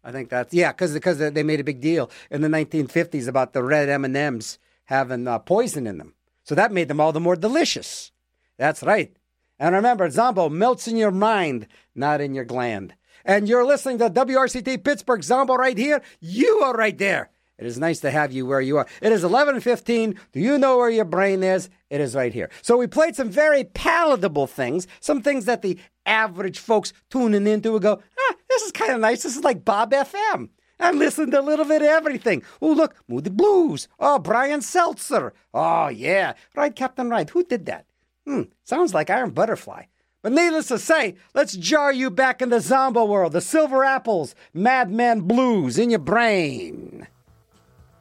[0.03, 3.53] I think that's yeah, because because they made a big deal in the 1950s about
[3.53, 7.35] the red M&Ms having uh, poison in them, so that made them all the more
[7.35, 8.11] delicious.
[8.57, 9.15] That's right.
[9.59, 12.95] And remember, Zombo melts in your mind, not in your gland.
[13.23, 16.01] And you're listening to WRCT Pittsburgh Zombo right here.
[16.19, 17.29] You are right there.
[17.57, 18.85] It is nice to have you where you are.
[19.01, 20.19] It is 11:15.
[20.33, 21.69] Do you know where your brain is?
[21.89, 22.49] It is right here.
[22.61, 27.71] So we played some very palatable things, some things that the average folks tuning into
[27.71, 29.23] would go, ah, this is kind of nice.
[29.23, 30.49] This is like Bob FM.
[30.81, 32.43] I listened to a little bit of everything.
[32.61, 33.87] Oh, look, Moody Blues.
[33.99, 35.33] Oh, Brian Seltzer.
[35.53, 36.33] Oh, yeah.
[36.55, 37.29] Right, Captain Right.
[37.29, 37.85] Who did that?
[38.25, 39.83] Hmm, sounds like Iron Butterfly.
[40.21, 44.33] But needless to say, let's jar you back in the Zombo world, the Silver Apples,
[44.53, 47.07] Madman Blues in your brain.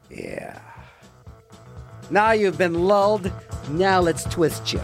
[0.09, 0.59] Yeah.
[2.09, 3.31] Now you've been lulled.
[3.69, 4.81] Now let's twist you.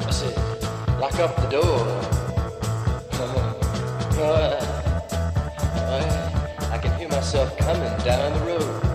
[0.00, 0.36] I said,
[1.00, 2.02] lock up the door.
[6.70, 8.85] I can hear myself coming down the road.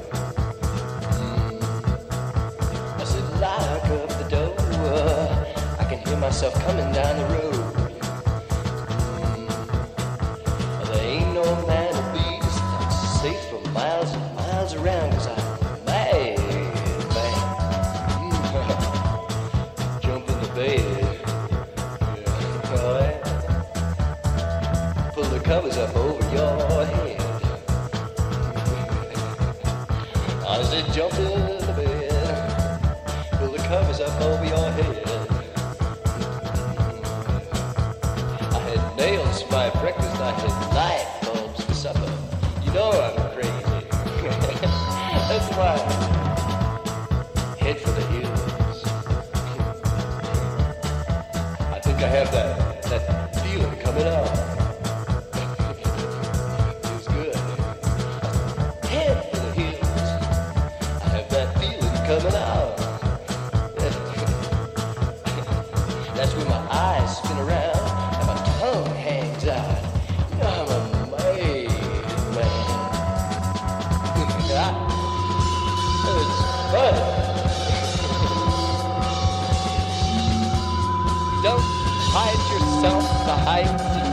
[6.22, 7.61] Myself coming down the road.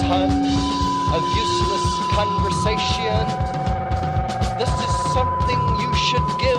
[0.09, 0.31] Ton
[1.13, 1.87] of useless
[2.17, 3.25] conversation.
[4.59, 6.58] This is something you should give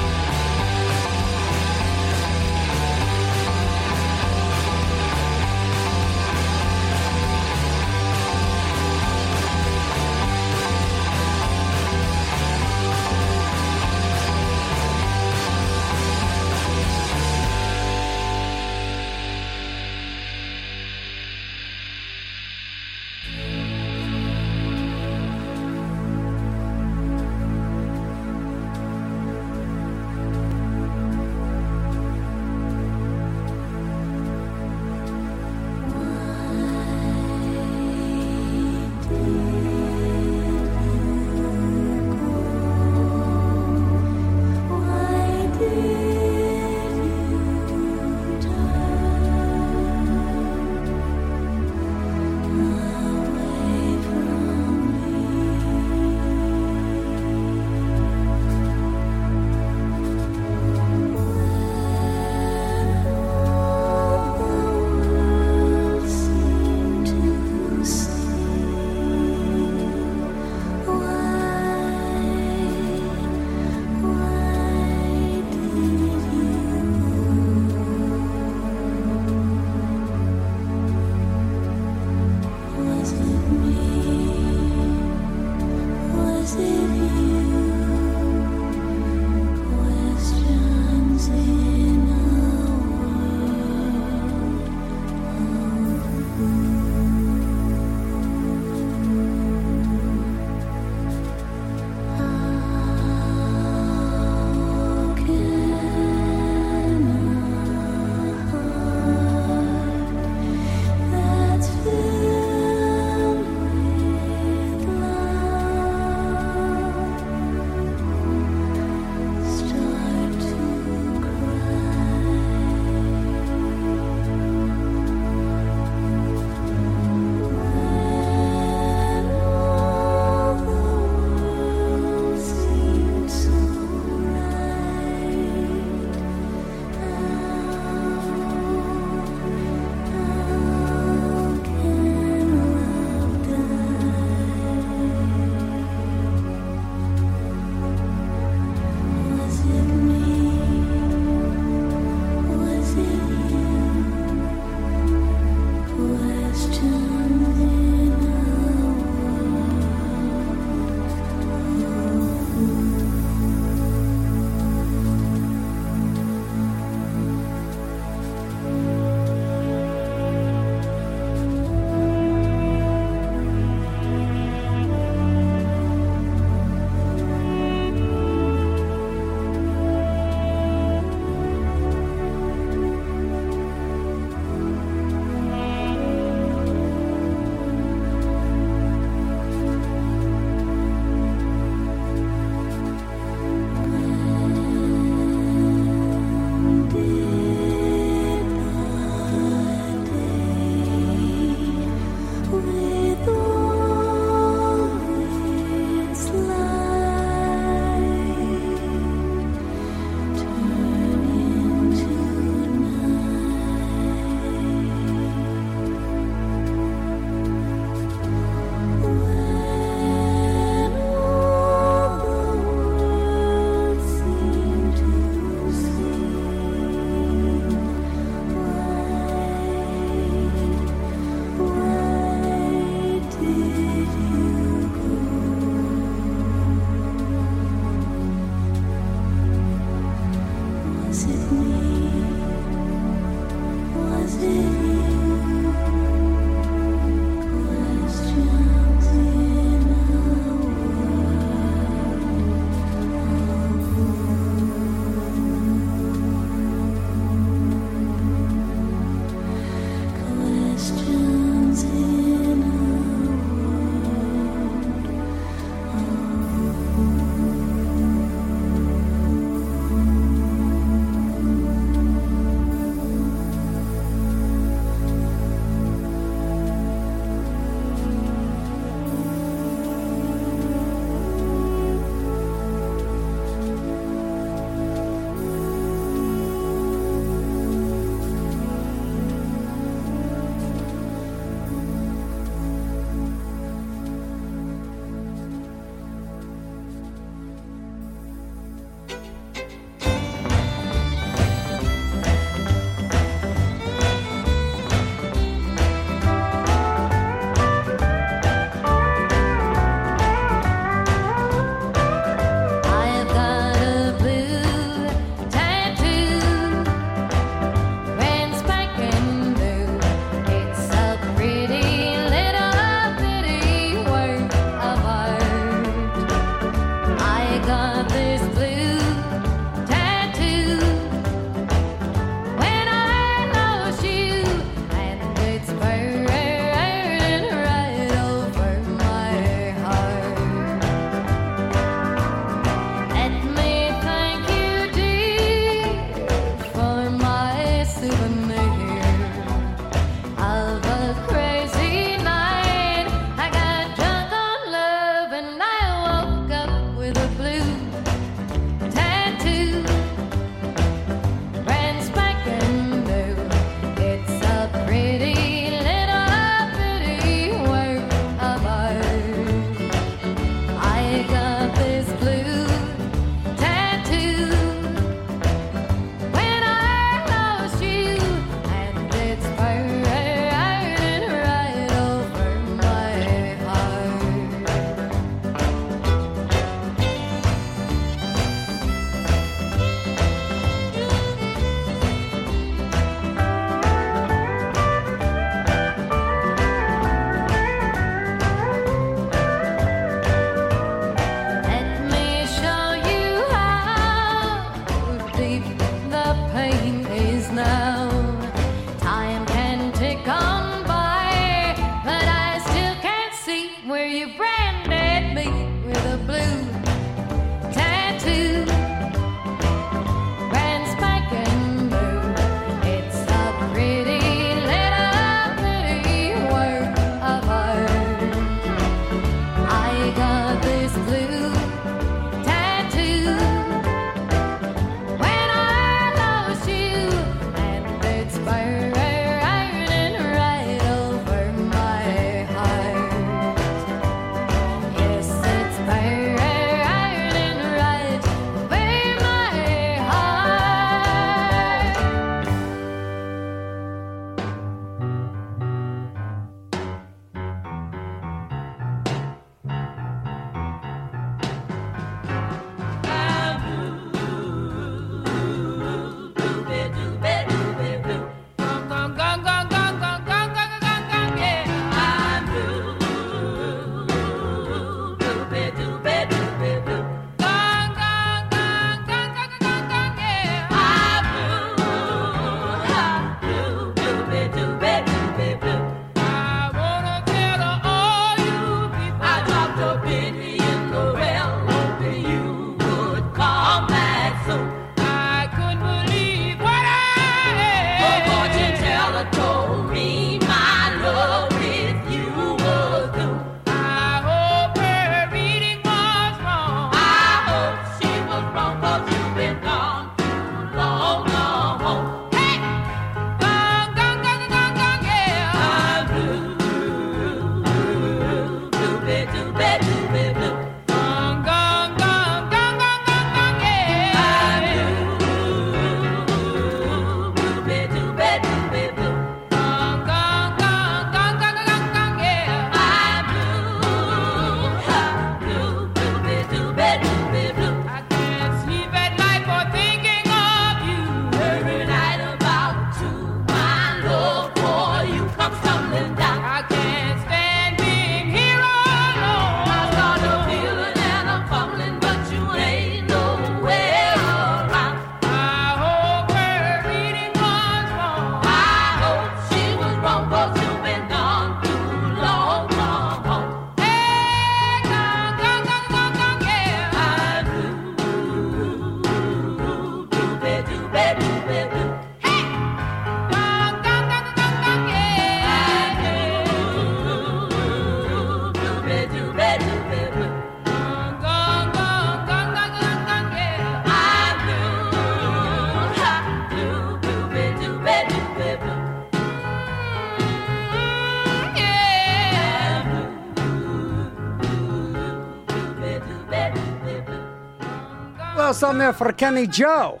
[598.58, 600.00] something there for Kenny Joe.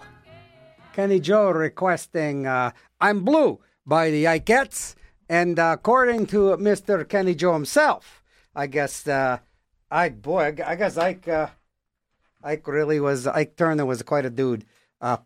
[0.92, 4.96] Kenny Joe requesting uh, I'm Blue by the Ikettes.
[5.28, 7.08] And uh, according to Mr.
[7.08, 8.24] Kenny Joe himself,
[8.56, 9.38] I guess, uh,
[9.92, 11.46] Ike, boy, I I guess Ike, uh,
[12.42, 14.64] Ike really was, Ike Turner was quite a dude.
[15.00, 15.18] Uh,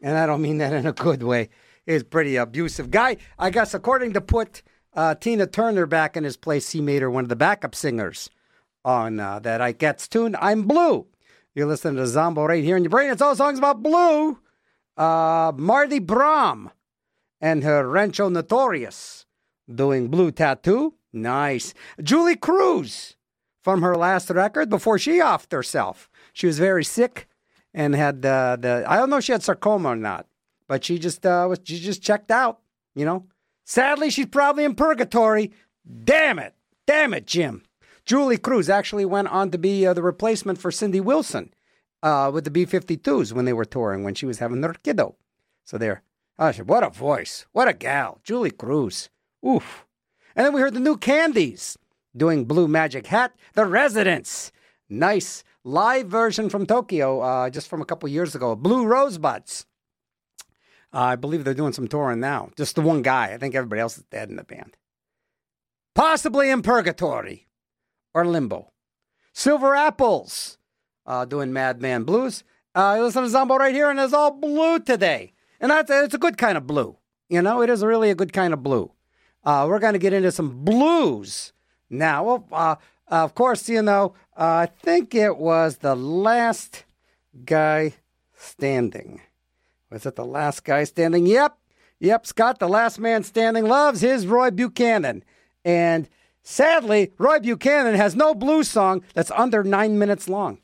[0.00, 1.50] and I don't mean that in a good way.
[1.84, 3.18] He's pretty abusive guy.
[3.38, 4.62] I guess according to put
[4.94, 8.30] uh, Tina Turner back in his place, he made her one of the backup singers
[8.82, 11.08] on uh, that Ikettes tune, I'm Blue.
[11.54, 13.10] You're listening to Zombo right here in your brain.
[13.10, 14.38] It's all songs about blue.
[14.96, 16.70] Uh, Marti Brom
[17.40, 19.26] and her Rancho Notorious
[19.72, 20.94] doing Blue Tattoo.
[21.12, 21.74] Nice.
[22.02, 23.16] Julee Cruise
[23.60, 26.08] from her last record before she offed herself.
[26.32, 27.28] She was very sick
[27.74, 30.26] and had uh, the, I don't know if she had sarcoma or not,
[30.68, 32.60] but she just, uh, was, she just checked out,
[32.94, 33.26] you know.
[33.64, 35.52] Sadly, she's probably in purgatory.
[36.04, 36.54] Damn it.
[36.86, 37.62] Damn it, Jim.
[38.04, 41.52] Julee Cruise actually went on to be uh, the replacement for Cindy Wilson
[42.02, 45.16] uh, with the B 52s when they were touring when she was having her kiddo.
[45.64, 46.02] So there.
[46.38, 47.46] Oh, she- what a voice.
[47.52, 48.20] What a gal.
[48.24, 49.08] Julee Cruise.
[49.46, 49.86] Oof.
[50.34, 51.78] And then we heard the new Candies
[52.16, 54.50] doing Blue Magic Hat, The Residents.
[54.88, 58.56] Nice live version from Tokyo uh, just from a couple years ago.
[58.56, 59.66] Blue Rosebuds.
[60.92, 62.50] Uh, I believe they're doing some touring now.
[62.56, 63.32] Just the one guy.
[63.32, 64.76] I think everybody else is dead in the band.
[65.94, 67.46] Possibly in purgatory
[68.14, 68.72] or limbo.
[69.32, 70.58] Silver Apples
[71.06, 72.44] uh, doing Madman Blues.
[72.74, 75.32] Uh, you listen to Zombo right here, and it's all blue today.
[75.60, 76.96] And that's it's a good kind of blue.
[77.28, 78.90] You know, it is really a good kind of blue.
[79.44, 81.52] Uh, we're going to get into some blues
[81.90, 82.24] now.
[82.24, 82.76] Well, uh,
[83.08, 86.84] of course, you know, uh, I think it was the last
[87.44, 87.94] guy
[88.36, 89.20] standing.
[89.90, 91.26] Was it the last guy standing?
[91.26, 91.56] Yep.
[92.00, 95.22] Yep, Scott, the last man standing, loves his Roy Buchanan.
[95.64, 96.08] And
[96.42, 100.58] sadly, Roy Buchanan has no blues song that's under nine minutes long.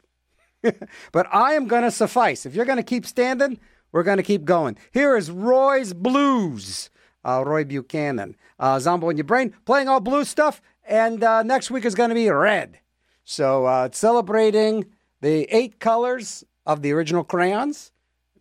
[1.12, 2.44] but I am going to suffice.
[2.46, 3.58] If you're going to keep standing,
[3.92, 4.76] we're going to keep going.
[4.92, 6.90] Here is Roy's Blues,
[7.24, 8.36] uh, Roy Buchanan.
[8.58, 10.60] Uh, Zombo in your brain, playing all blues stuff.
[10.84, 12.80] And uh, next week is going to be red.
[13.24, 14.86] So uh, celebrating
[15.20, 17.92] the eight colors of the original crayons.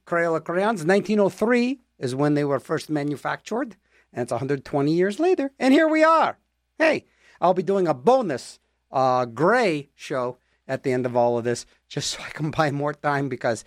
[0.05, 0.85] Crayola crayons.
[0.85, 3.75] 1903 is when they were first manufactured,
[4.13, 5.51] and it's 120 years later.
[5.59, 6.37] And here we are.
[6.77, 7.05] Hey,
[7.41, 8.59] I'll be doing a bonus
[8.91, 10.37] uh, gray show
[10.67, 13.63] at the end of all of this, just so I can buy more time because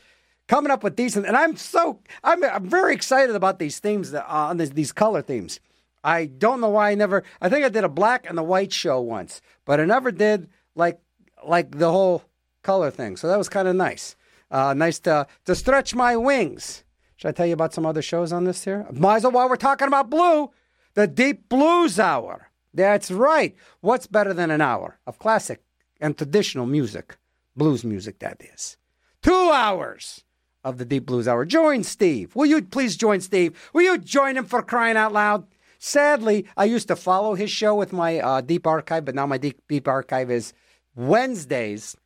[0.48, 1.26] coming up with decent.
[1.26, 4.92] And I'm so I'm, I'm very excited about these themes that, uh, on this, these
[4.92, 5.60] color themes.
[6.02, 7.22] I don't know why I never.
[7.40, 10.48] I think I did a black and the white show once, but I never did
[10.74, 10.98] like
[11.46, 12.24] like the whole
[12.62, 13.16] color thing.
[13.16, 14.16] So that was kind of nice.
[14.50, 16.84] Uh, nice to to stretch my wings.
[17.16, 18.86] Should I tell you about some other shows on this here?
[18.90, 20.50] Might as well while we're talking about blue,
[20.94, 22.49] the Deep Blues Hour.
[22.72, 23.54] That's right.
[23.80, 25.62] What's better than an hour of classic
[26.00, 27.16] and traditional music,
[27.56, 28.18] blues music?
[28.20, 28.76] That is
[29.22, 30.24] two hours
[30.62, 31.44] of the Deep Blues Hour.
[31.44, 32.34] Join Steve.
[32.36, 33.70] Will you please join Steve?
[33.72, 35.46] Will you join him for crying out loud?
[35.78, 39.38] Sadly, I used to follow his show with my uh, Deep Archive, but now my
[39.38, 40.52] Deep, Deep Archive is
[40.94, 41.96] Wednesdays,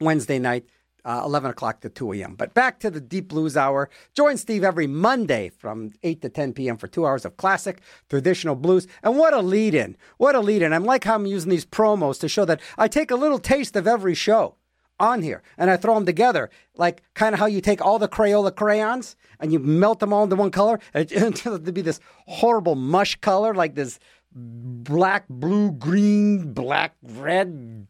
[0.00, 0.64] Wednesday night,
[1.04, 2.34] uh, 11 o'clock to 2 a.m.
[2.34, 3.90] But back to the Deep Blues Hour.
[4.14, 6.76] Join Steve every Monday from 8 to 10 p.m.
[6.76, 8.86] for two hours of classic, traditional blues.
[9.02, 9.96] And what a lead in!
[10.18, 10.72] What a lead in.
[10.72, 13.76] I'm like how I'm using these promos to show that I take a little taste
[13.76, 14.56] of every show
[15.00, 18.08] on here and I throw them together, like kind of how you take all the
[18.08, 21.72] Crayola crayons and you melt them all into one color and it until it to
[21.72, 23.98] be this horrible mush color, like this
[24.32, 27.86] black, blue, green, black, red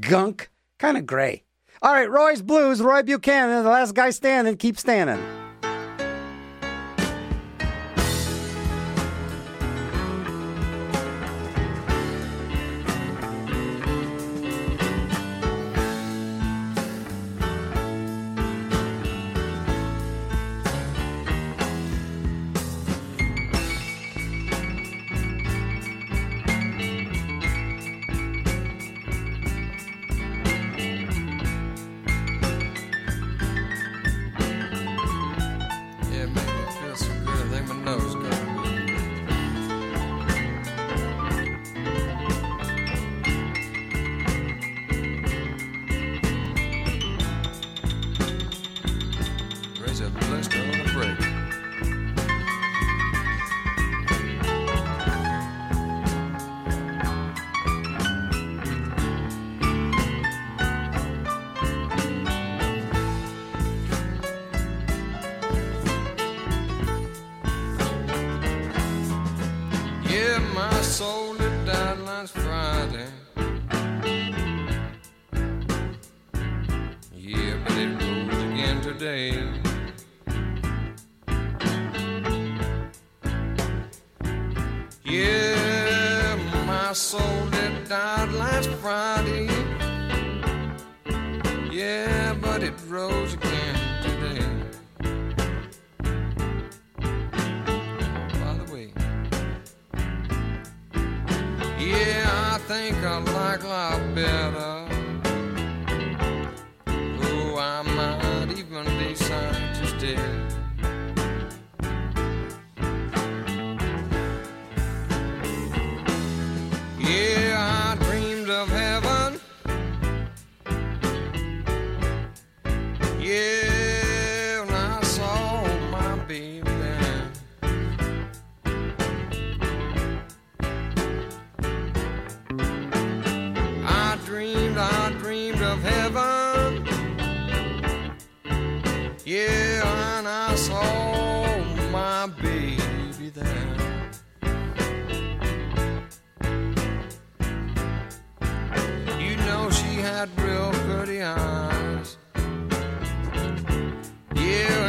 [0.00, 1.44] gunk, kind of gray.
[1.80, 5.47] All right, Roy's Blues, Roy Buchanan, the last guy standing, keep standing.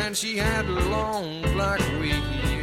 [0.09, 2.58] and she had long black wings.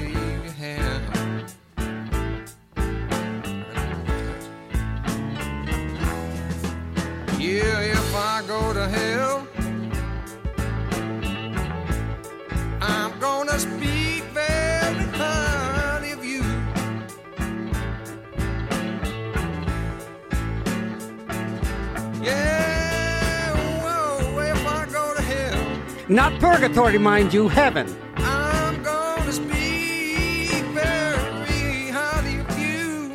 [26.16, 27.94] Not purgatory, mind you, heaven.
[28.16, 33.12] I'm gonna speak very highly of you.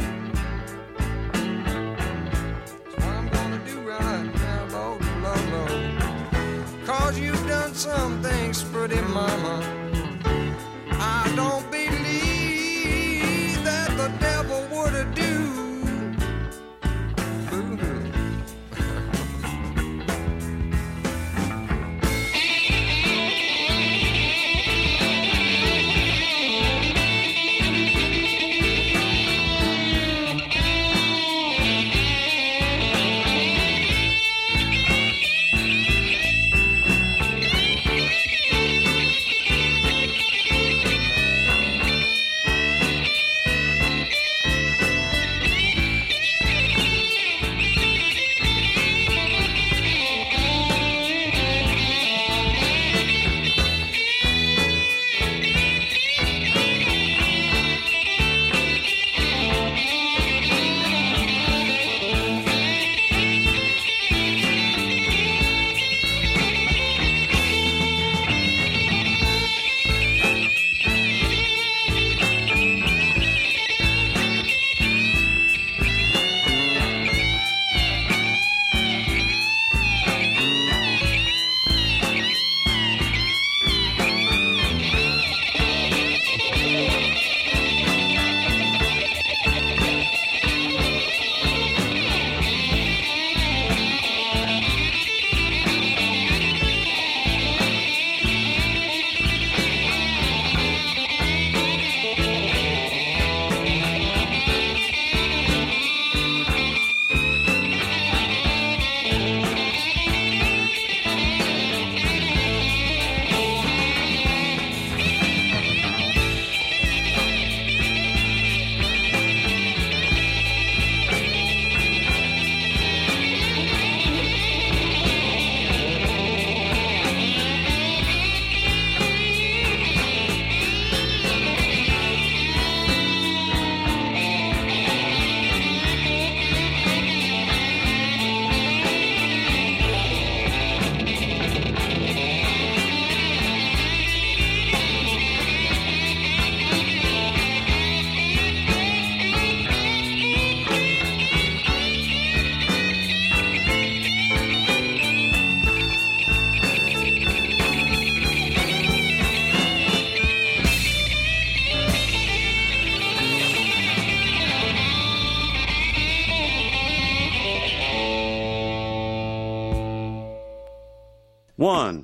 [3.00, 5.02] I'm gonna do right now, Lord,
[6.86, 9.71] Cause you've done some things, pretty mama.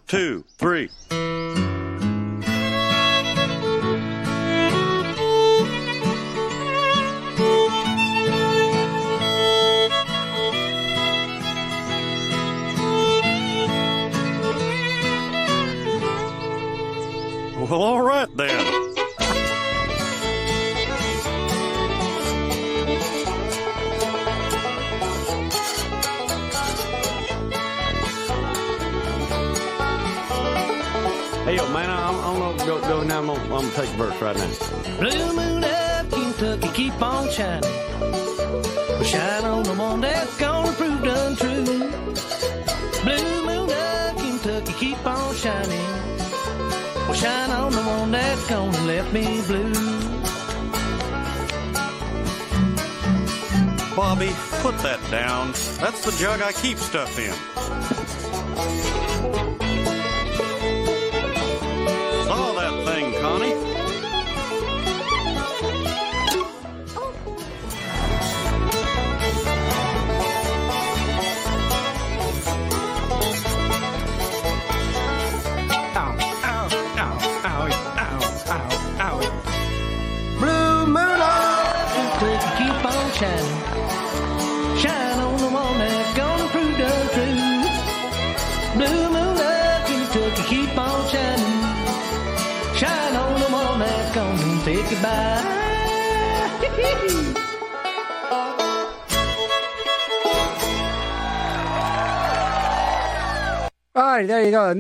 [0.07, 0.45] Two,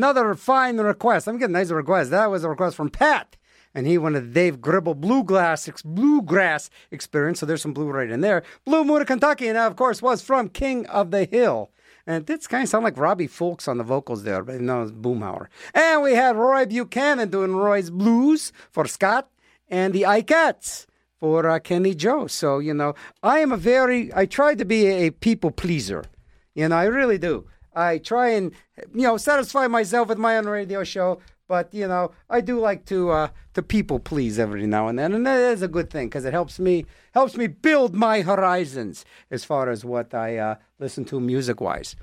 [0.07, 1.27] Another fine request.
[1.27, 2.11] I'm getting nice requests.
[2.11, 3.35] That was a request from Pat,
[3.75, 7.41] and he wanted Dale Gribble Bluegrass Bluegrass Experience.
[7.41, 8.43] So there's some blue right in there.
[8.63, 11.71] Blue Moon of Kentucky, and that, of course, was from King of the Hill.
[12.05, 14.83] And it did kind of sound like Robbie Fulks on the vocals there, but no,
[14.83, 15.47] it's Boomhauer.
[15.73, 19.29] And we had Roy Buchanan doing Roy's Blues for Scott,
[19.67, 20.85] and the Ikettes
[21.19, 22.27] for uh, Kenny Joe.
[22.27, 26.05] So, you know, I am a very, I try to be a people pleaser.
[26.55, 27.45] You know, I really do.
[27.77, 28.51] I try and,
[28.93, 32.85] you know, satisfy myself with my own radio show, but, you know, I do like
[32.85, 36.07] to uh, to people please every now and then, and that is a good thing
[36.07, 40.55] because it helps me helps me build my horizons as far as what I uh,
[40.79, 41.95] listen to music wise.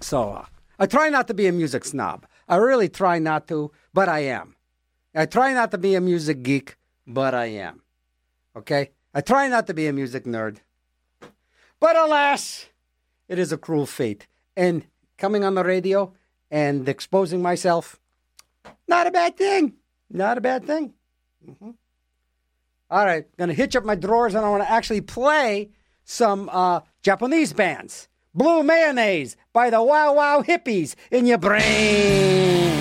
[0.00, 0.46] So uh,
[0.78, 2.26] I try not to be a music snob.
[2.48, 4.56] I really try not to, but I am.
[5.14, 6.76] I try not to be a music geek,
[7.06, 7.82] but I am.
[8.56, 8.90] Okay?
[9.12, 10.58] I try not to be a music nerd.
[11.78, 12.66] But alas,
[13.28, 14.26] it is a cruel fate.
[14.56, 14.84] And
[15.18, 16.12] coming on the radio
[16.50, 17.98] and exposing myself,
[18.88, 19.74] not a bad thing.
[20.10, 20.94] Not a bad thing.
[21.48, 21.74] Mhm.
[22.90, 25.70] All right, gonna hitch up my drawers and I want to actually play
[26.04, 28.08] some uh, Japanese bands.
[28.34, 32.79] Blue Mayonnaise by the Wow Wow Hippies in your brain.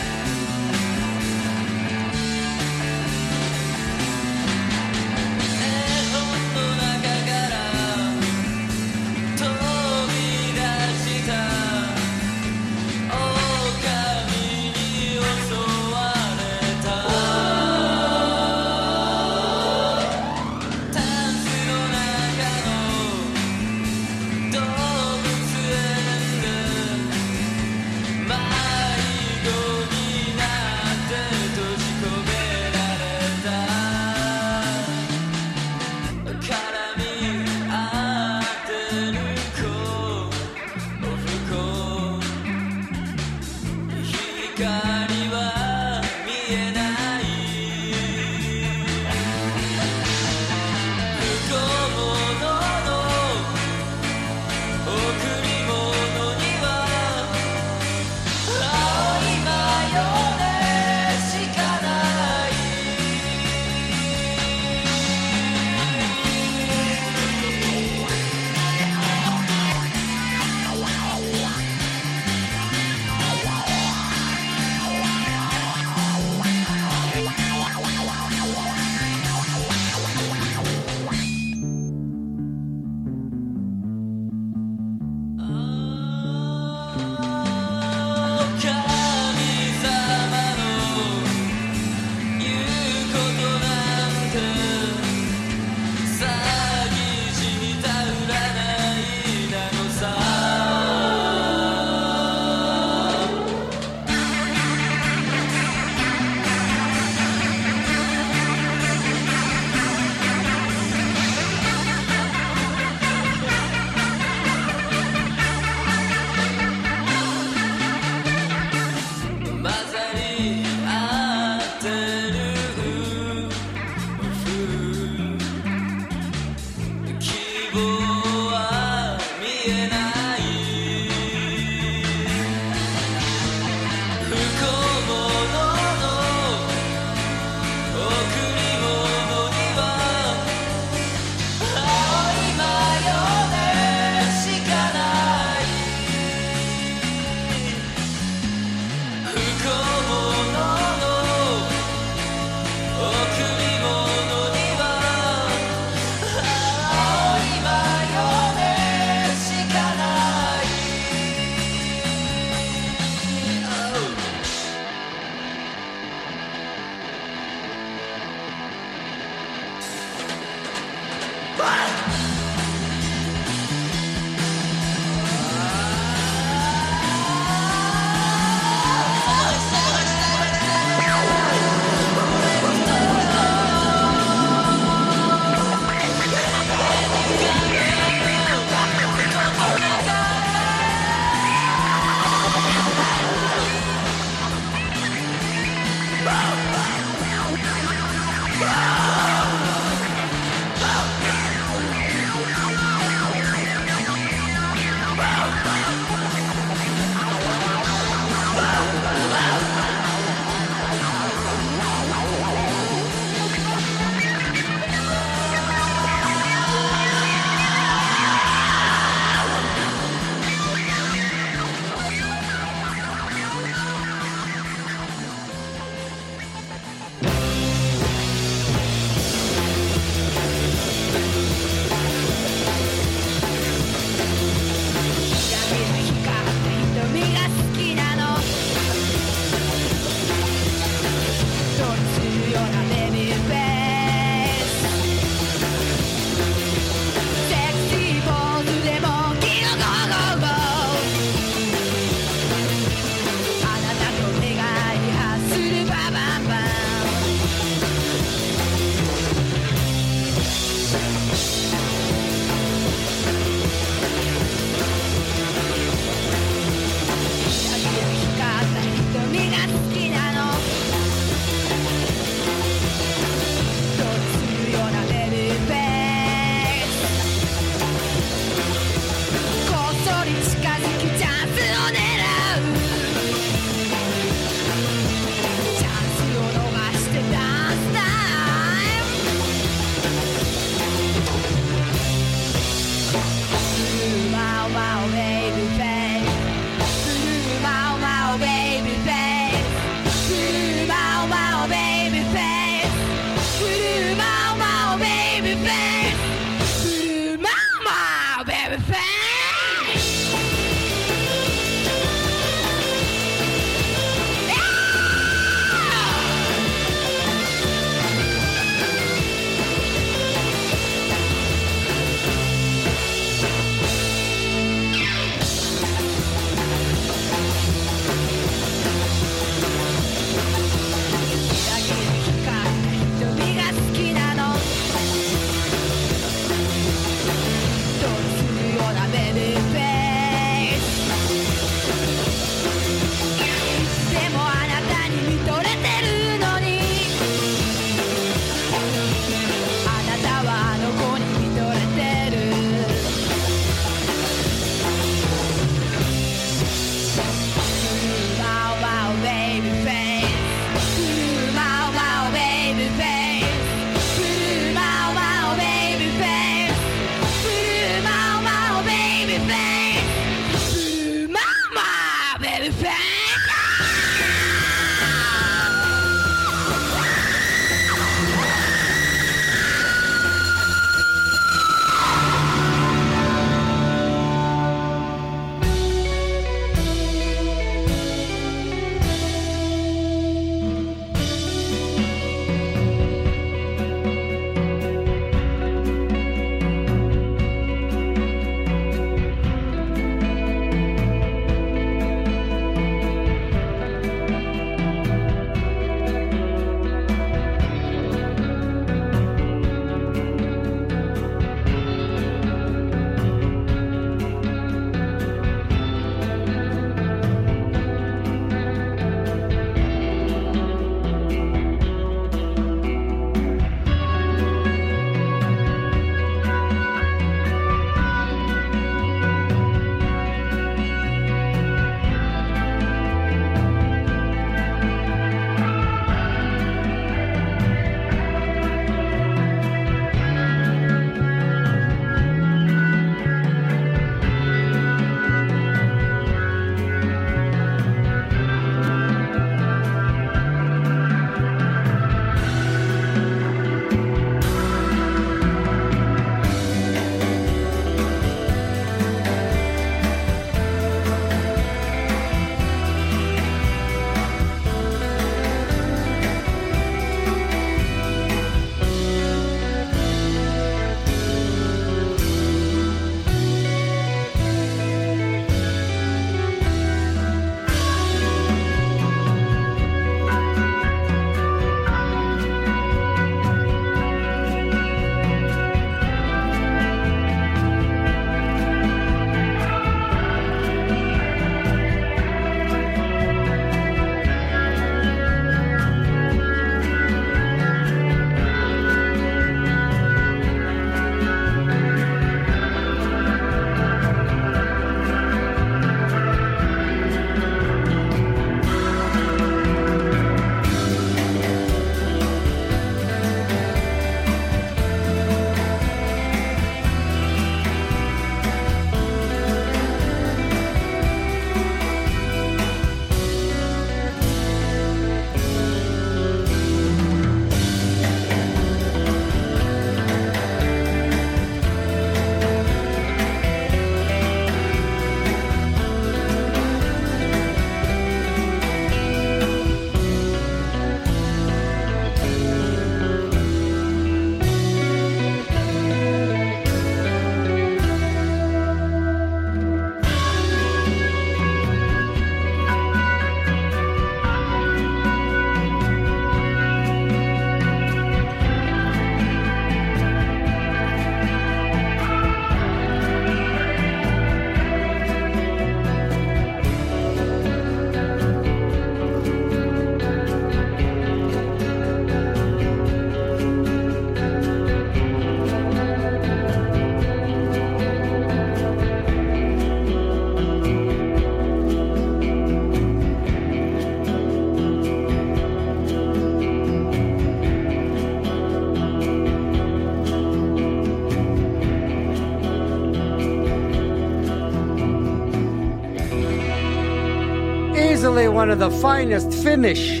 [598.04, 600.00] One of the finest Finnish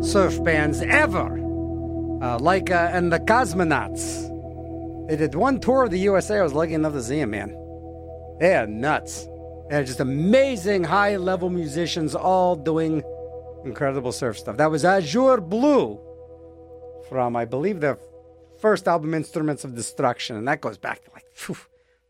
[0.00, 1.26] surf bands ever,
[2.22, 4.28] uh, Laika and the Cosmonauts.
[5.08, 6.38] They did one tour of the USA.
[6.38, 7.48] I was lucky enough to see them, man.
[8.38, 9.26] They are nuts.
[9.68, 13.02] They're just amazing high level musicians, all doing
[13.64, 14.56] incredible surf stuff.
[14.56, 15.98] That was Azure Blue
[17.08, 17.98] from, I believe, their
[18.60, 20.36] first album, Instruments of Destruction.
[20.36, 21.56] And that goes back to like phew,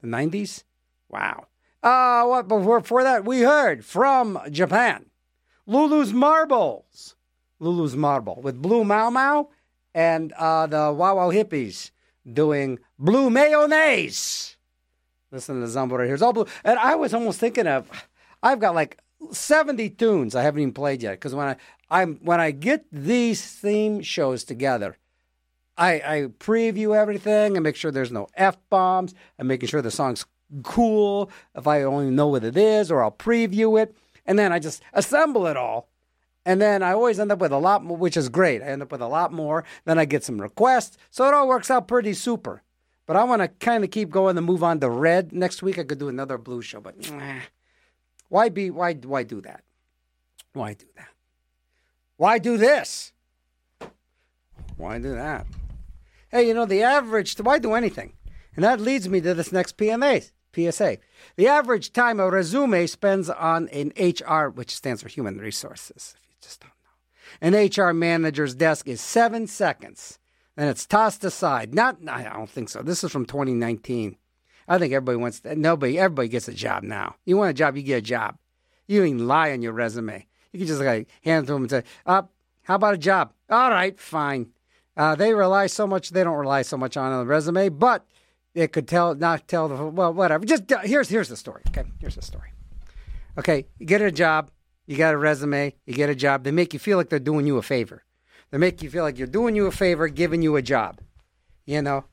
[0.03, 0.65] the 90s.
[1.09, 1.47] Wow.
[1.83, 5.07] Uh, what before that, we heard from Japan
[5.67, 7.15] Lulu's Marbles.
[7.59, 9.49] Lulu's Marble with Blue Mau Mau
[9.95, 11.91] and uh, the Wow Wow Hippies
[12.31, 14.57] doing Blue Mayonnaise.
[15.31, 16.15] Listen to the Zombo right here.
[16.15, 16.47] It's all blue.
[16.65, 17.89] And I was almost thinking of,
[18.43, 18.99] I've got like
[19.31, 21.13] 70 tunes I haven't even played yet.
[21.13, 21.57] Because when I
[21.91, 24.97] I'm when I get these theme shows together,
[25.77, 29.15] I, I preview everything and make sure there's no f bombs.
[29.39, 30.27] I'm making sure the song's
[30.63, 31.31] cool.
[31.55, 34.82] If I only know what it is, or I'll preview it, and then I just
[34.93, 35.89] assemble it all.
[36.44, 38.62] And then I always end up with a lot more, which is great.
[38.62, 39.65] I end up with a lot more.
[39.85, 42.62] Then I get some requests, so it all works out pretty super.
[43.07, 45.32] But I want to kind of keep going and move on to red.
[45.32, 47.40] Next week I could do another blue show, but nah.
[48.28, 49.62] why be why why do that?
[50.53, 51.09] Why do that?
[52.16, 53.12] Why do this?
[54.77, 55.47] Why do that?
[56.28, 58.15] Hey, you know, the average, why do anything?
[58.55, 60.99] And that leads me to this next PMA, PSA.
[61.37, 66.29] The average time a resume spends on an HR, which stands for human resources, if
[66.29, 66.70] you just don't
[67.53, 67.59] know.
[67.59, 70.19] An HR manager's desk is seven seconds.
[70.57, 71.74] And it's tossed aside.
[71.74, 72.83] Not, I don't think so.
[72.83, 74.16] This is from 2019.
[74.69, 77.16] I think everybody wants, that nobody, everybody gets a job now.
[77.24, 78.37] You want a job, you get a job.
[78.87, 80.27] You even lie on your resume.
[80.53, 82.23] You can just like hand it to them and say, uh,
[82.65, 83.33] how about a job?
[83.49, 84.51] All right, fine.
[84.97, 88.07] Uh, they rely so much, they don't rely so much on a resume, but
[88.55, 90.45] it could tell, not tell the, well, whatever.
[90.45, 91.62] Just uh, here's, here's the story.
[91.69, 92.53] Okay, here's the story.
[93.39, 94.51] Okay, you get a job,
[94.87, 96.45] you got a resume, you get a job.
[96.45, 98.05] They make you feel like they're doing you a favor.
[98.51, 101.01] They make you feel like you're doing you a favor, giving you a job.
[101.65, 102.05] You know,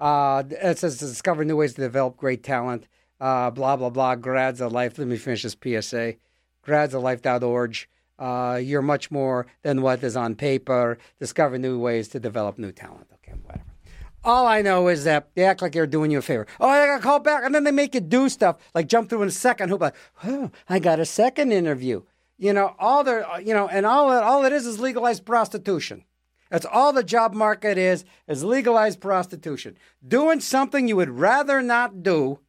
[0.00, 2.88] uh, it says to discover new ways to develop great talent.
[3.20, 4.16] Uh, blah blah blah.
[4.16, 4.98] Grads of life.
[4.98, 6.14] Let me finish this PSA.
[6.62, 7.76] Grads of life.org.
[8.18, 10.98] Uh, you're much more than what is on paper.
[11.20, 13.06] Discover new ways to develop new talent.
[13.14, 13.73] Okay, whatever.
[14.24, 16.46] All I know is that they act like they're doing you a favor.
[16.58, 19.22] Oh, I got called back, and then they make you do stuff like jump through
[19.22, 19.82] in a second hoop.
[19.82, 19.94] Like,
[20.24, 22.02] oh, I got a second interview.
[22.38, 26.04] You know, all their, you know, and all it, all it is is legalized prostitution.
[26.50, 29.76] That's all the job market is, is legalized prostitution.
[30.06, 32.40] Doing something you would rather not do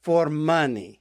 [0.00, 1.00] for money.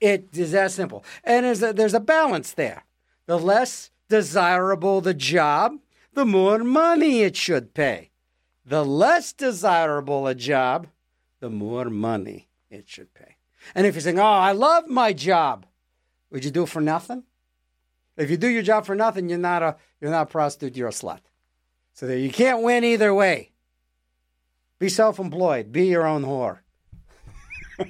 [0.00, 1.04] It is that simple.
[1.22, 2.84] And there's a, there's a balance there.
[3.26, 5.78] The less desirable the job,
[6.12, 8.11] the more money it should pay.
[8.64, 10.86] The less desirable a job,
[11.40, 13.36] the more money it should pay.
[13.74, 15.66] And if you're saying, oh, I love my job,
[16.30, 17.24] would you do it for nothing?
[18.16, 20.88] If you do your job for nothing, you're not a you're not a prostitute, you're
[20.88, 21.20] a slut.
[21.94, 23.52] So there you can't win either way.
[24.78, 26.58] Be self-employed, be your own whore.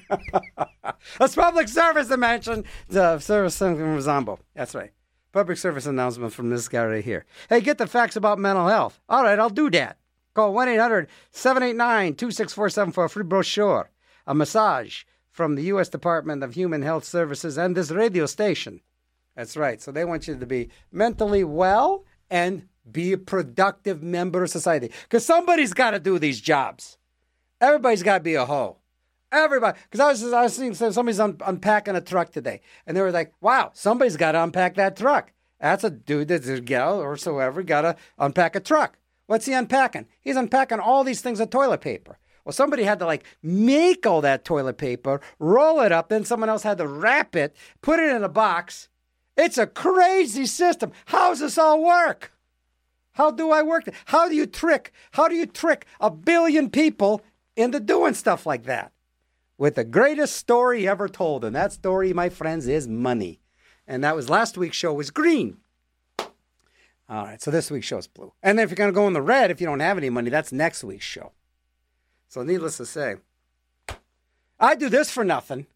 [1.19, 2.65] That's public service dimension.
[2.89, 4.39] The service from Zombo.
[4.55, 4.93] That's right.
[5.33, 7.25] Public service announcement from this guy right here.
[7.49, 9.01] Hey, get the facts about mental health.
[9.09, 9.97] All right, I'll do that.
[10.35, 13.91] Call 1 800 789 2647 for a free brochure,
[14.27, 15.89] a massage from the U.S.
[15.89, 18.81] Department of Human Health Services and this radio station.
[19.37, 19.81] That's right.
[19.81, 24.91] So they want you to be mentally well and be a productive member of society.
[25.03, 26.99] Because somebody's got to do these jobs.
[27.61, 28.79] Everybody's got to be a hoe.
[29.31, 29.79] Everybody.
[29.85, 32.61] Because I was, I was seeing somebody's un- unpacking a truck today.
[32.87, 35.33] And they were like, wow, somebody's got to unpack that truck.
[35.61, 38.99] That's a dude that's a gal or so ever got to unpack a truck.
[39.27, 40.07] What's he unpacking?
[40.21, 42.19] He's unpacking all these things of toilet paper.
[42.45, 46.49] Well, somebody had to like make all that toilet paper, roll it up, then someone
[46.49, 48.89] else had to wrap it, put it in a box.
[49.37, 50.93] It's a crazy system.
[51.07, 52.33] How does this all work?
[53.13, 53.89] How do I work?
[54.07, 54.93] How do you trick?
[55.13, 57.23] How do you trick a billion people
[57.57, 58.93] into doing stuff like that?
[59.59, 63.41] With the greatest story ever told, and that story, my friends, is money.
[63.87, 65.59] And that was last week's show was green.
[67.13, 68.33] All right, so this week's show is blue.
[68.43, 70.09] And then if you're going to go in the red, if you don't have any
[70.09, 71.33] money, that's next week's show.
[72.29, 73.17] So needless to say,
[74.59, 75.67] I do this for nothing.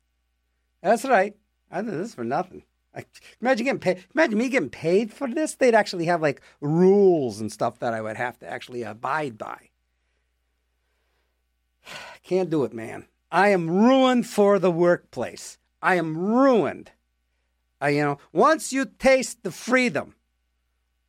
[0.82, 1.36] That's right.
[1.70, 2.62] I do this for nothing.
[2.94, 3.04] I,
[3.42, 4.04] imagine getting paid.
[4.14, 5.54] Imagine me getting paid for this.
[5.54, 9.68] They'd actually have like rules and stuff that I would have to actually abide by.
[12.22, 13.08] Can't do it, man.
[13.30, 15.58] I am ruined for the workplace.
[15.82, 16.92] I am ruined.
[17.78, 20.14] I, you know, once you taste the freedom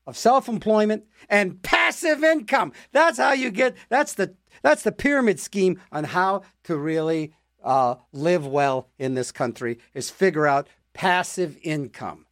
[0.08, 3.78] of self-employment and passive income, that's how you get.
[3.90, 9.32] That's the that's the pyramid scheme on how to really uh, live well in this
[9.32, 9.78] country.
[9.94, 12.24] Is figure out passive income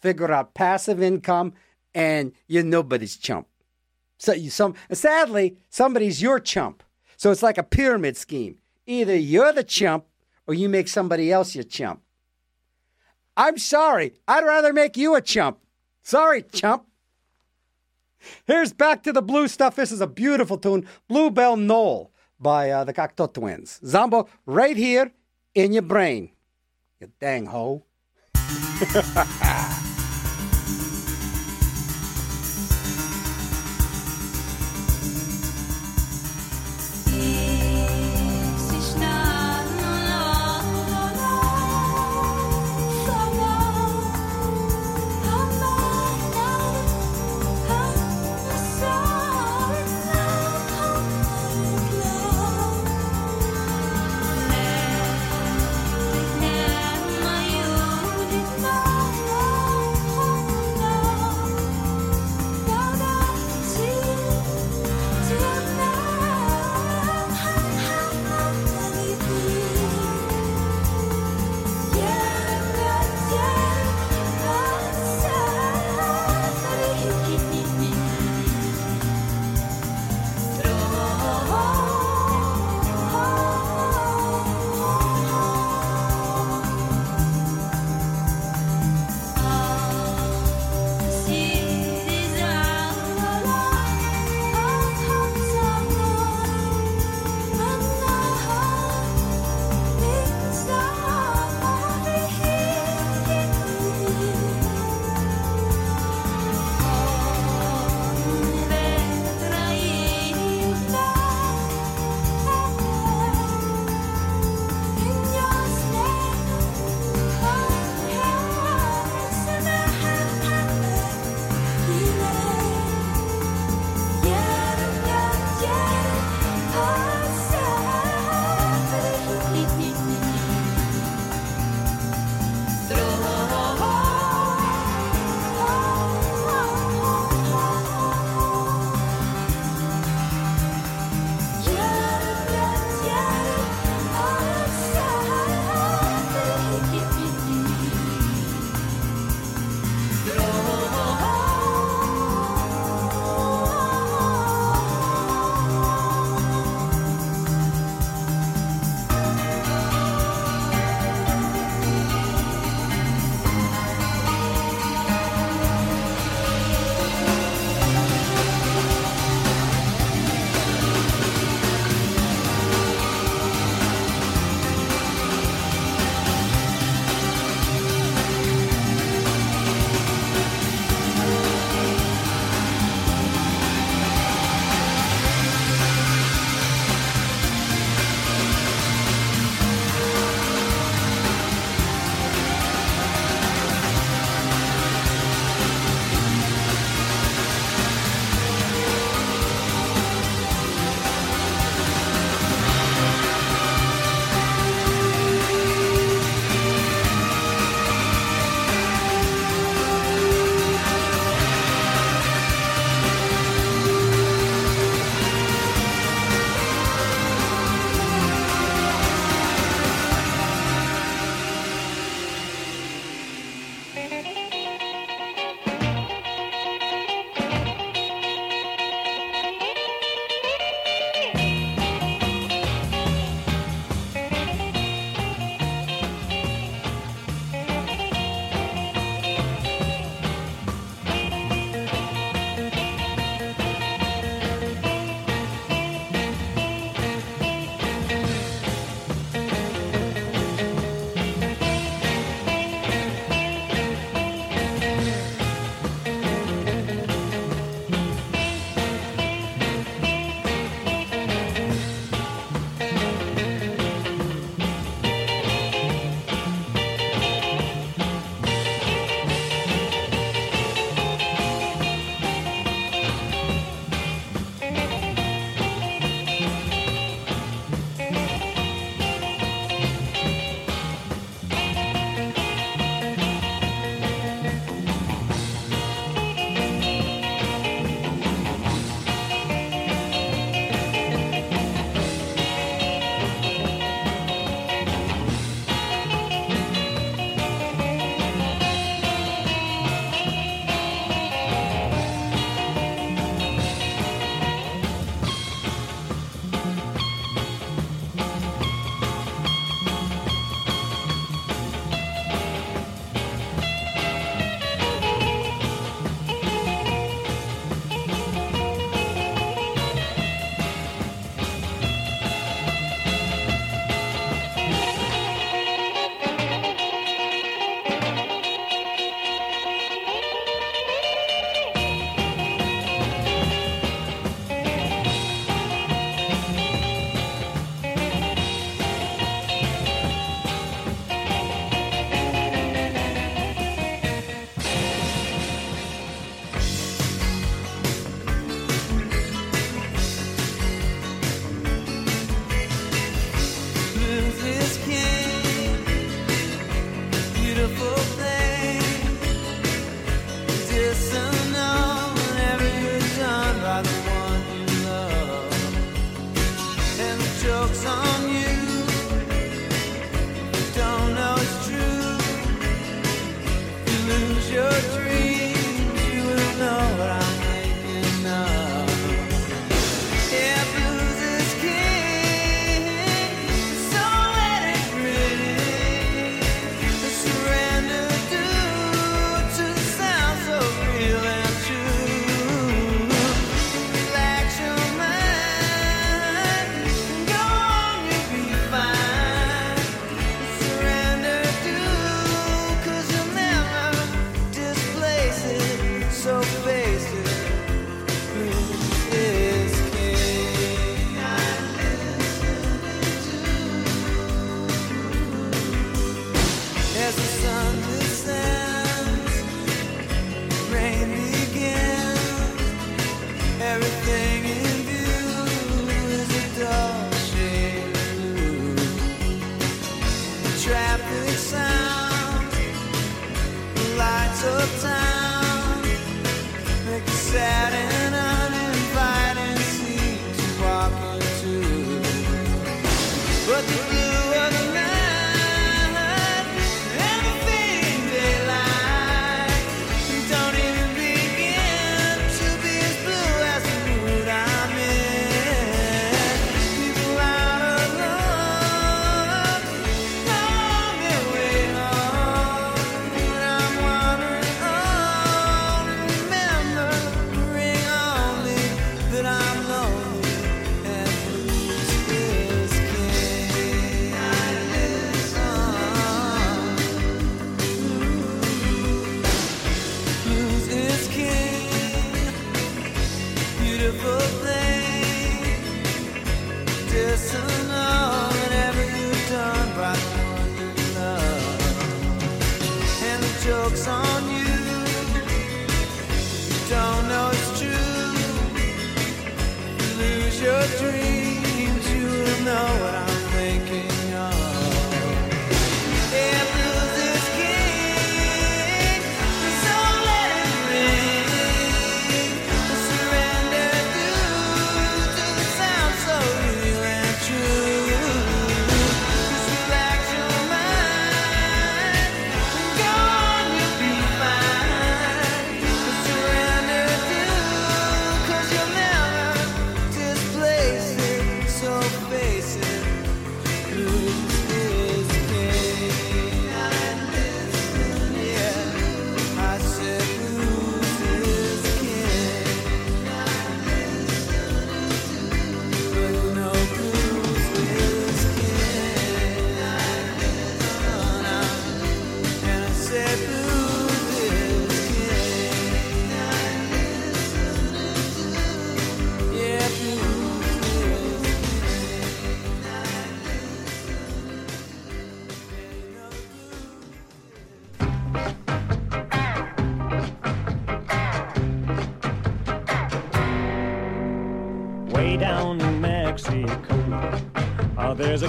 [0.00, 1.52] figure out passive income,
[1.94, 3.46] and you're nobody's chump.
[4.18, 6.82] So you some sadly, somebody's your chump.
[7.16, 8.58] So it's like a pyramid scheme.
[8.86, 10.06] Either you're the chump
[10.46, 12.00] or you make somebody else your chump.
[13.36, 14.14] I'm sorry.
[14.26, 15.58] I'd rather make you a chump.
[16.02, 16.86] Sorry, chump.
[18.46, 19.76] Here's back to the blue stuff.
[19.76, 23.80] This is a beautiful tune, Bluebell Knoll by uh, the Cocteau Twins.
[23.84, 25.12] Zombo, right here
[25.54, 26.30] in your brain.
[27.00, 27.84] You dang hoe.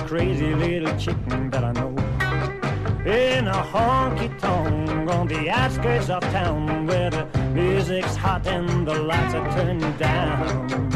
[0.09, 1.89] crazy little chicken that I know.
[3.05, 8.95] In a honky tonk on the outskirts of town where the music's hot and the
[8.95, 10.88] lights are turned down.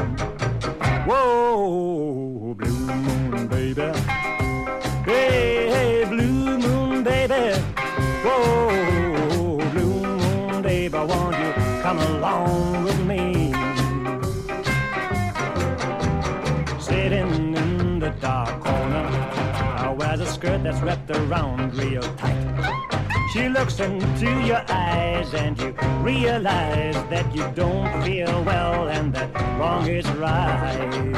[21.34, 23.30] around real tight.
[23.32, 29.34] She looks into your eyes and you realize that you don't feel well and that
[29.60, 31.16] wrong is right.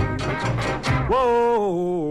[1.09, 2.04] Whoa.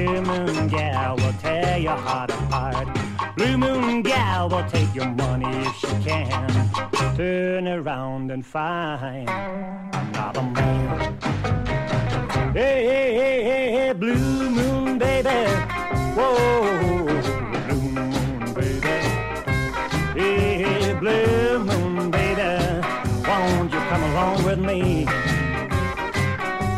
[0.00, 2.88] Blue Moon Gal will tear your heart apart.
[3.36, 6.48] Blue Moon Gal will take your money if she can.
[7.16, 11.18] Turn around and find another man.
[12.54, 15.28] Hey, hey, hey, hey, hey, Blue Moon, baby.
[16.16, 17.04] Whoa,
[17.66, 18.96] Blue Moon, baby.
[20.16, 22.86] Hey, hey, Blue Moon, baby.
[23.28, 25.04] Won't you come along with me?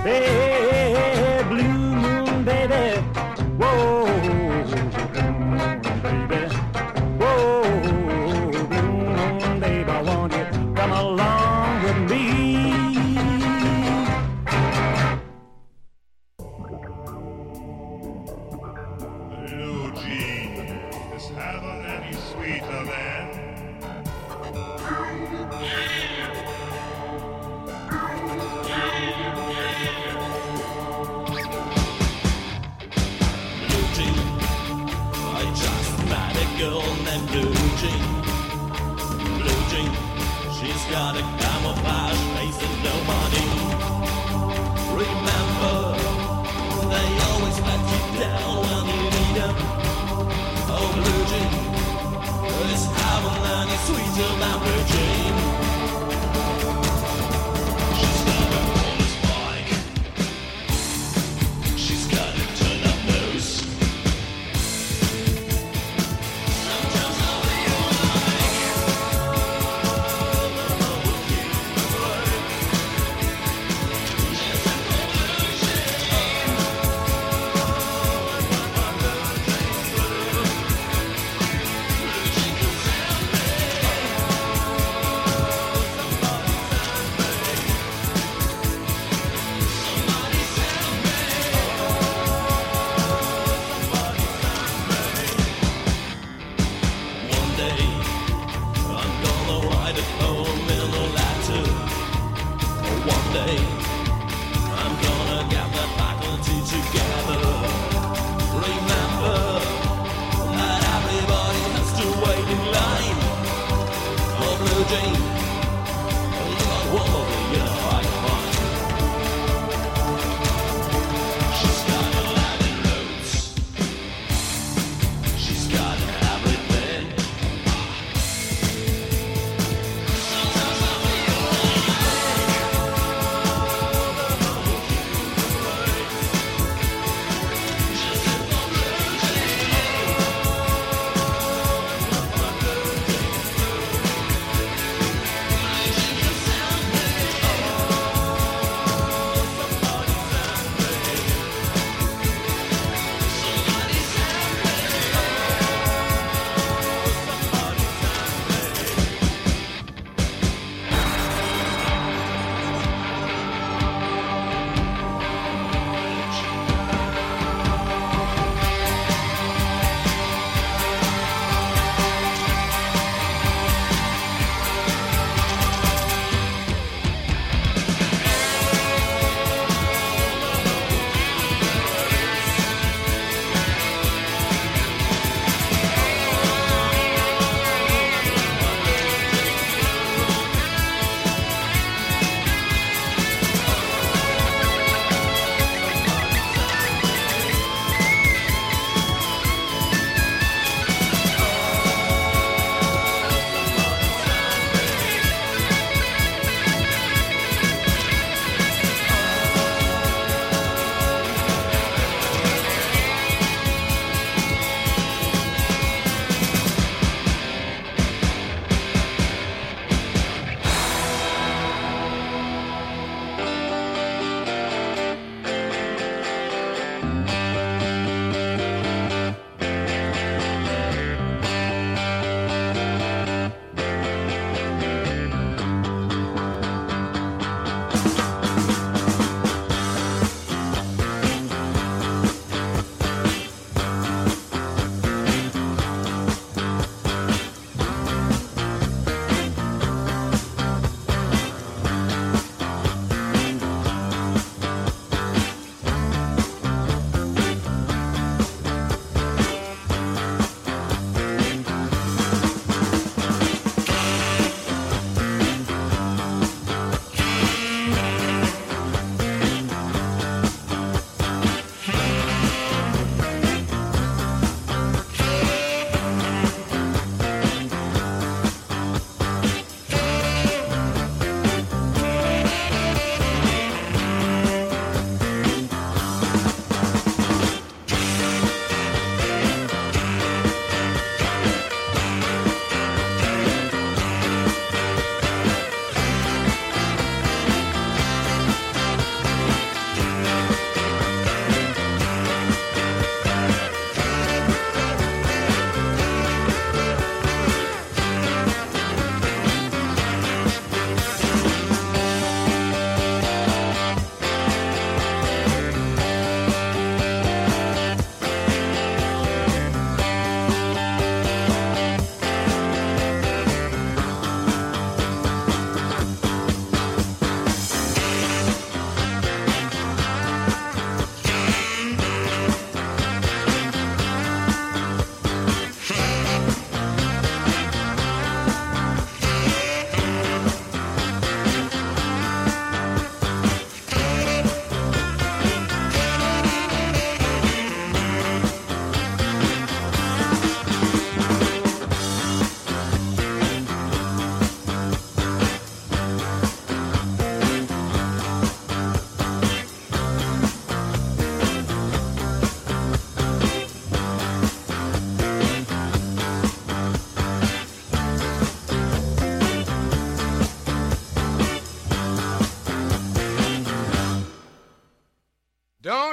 [0.03, 0.52] Hey, hey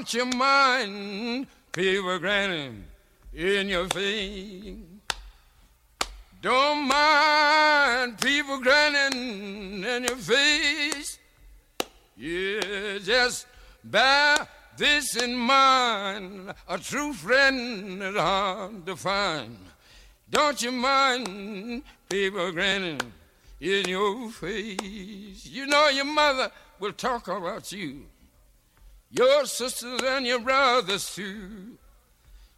[0.10, 2.84] Don't you mind people grinning
[3.32, 4.74] in your face?
[6.42, 11.20] Don't mind people grinning in your face.
[12.18, 13.46] Yeah, just
[13.84, 14.48] bear
[14.78, 16.56] this in mind.
[16.68, 19.60] A true friend is hard to find.
[20.28, 23.00] Don't you mind people grinning
[23.62, 25.46] in your face?
[25.46, 28.06] You know your mother will talk about you,
[29.12, 31.78] your sisters and your brothers too.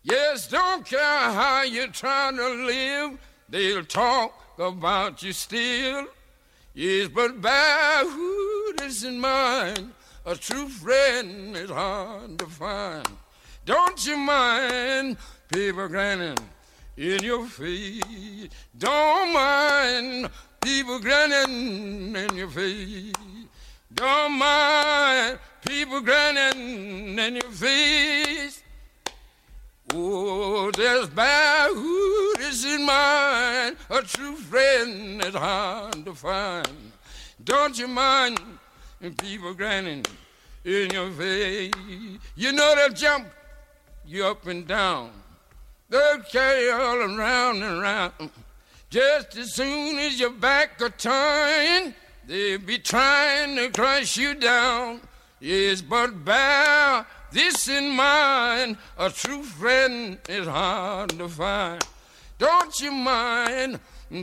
[0.04, 6.08] Yes, don't care how you're trying to live, they'll talk about you still.
[6.74, 7.42] Yes, but
[8.78, 9.92] this in mind,
[10.26, 13.08] a true friend is hard to find.
[13.66, 15.18] Don't you mind
[15.54, 16.38] people grinning
[16.98, 18.50] in your face?
[18.78, 20.30] Don't mind
[20.62, 23.14] people grinning in your face.
[24.02, 28.64] Don't mind people grinning in your face.
[29.94, 31.70] Oh, there's bad
[32.40, 33.78] is in mind.
[33.92, 36.92] A true friend is hard to find.
[37.44, 38.40] Don't you mind
[39.20, 40.04] people grinning
[40.66, 41.72] in your face?
[42.36, 43.28] You know they'll jump
[44.04, 45.12] you up and down.
[45.90, 48.32] They'll carry you all around and around.
[48.90, 51.94] Just as soon as your back are turned,
[52.32, 55.02] they'll be trying to crush you down.
[55.42, 61.84] Yes, but bear this in mind, a true friend is hard to find.
[62.40, 63.80] Don't you mind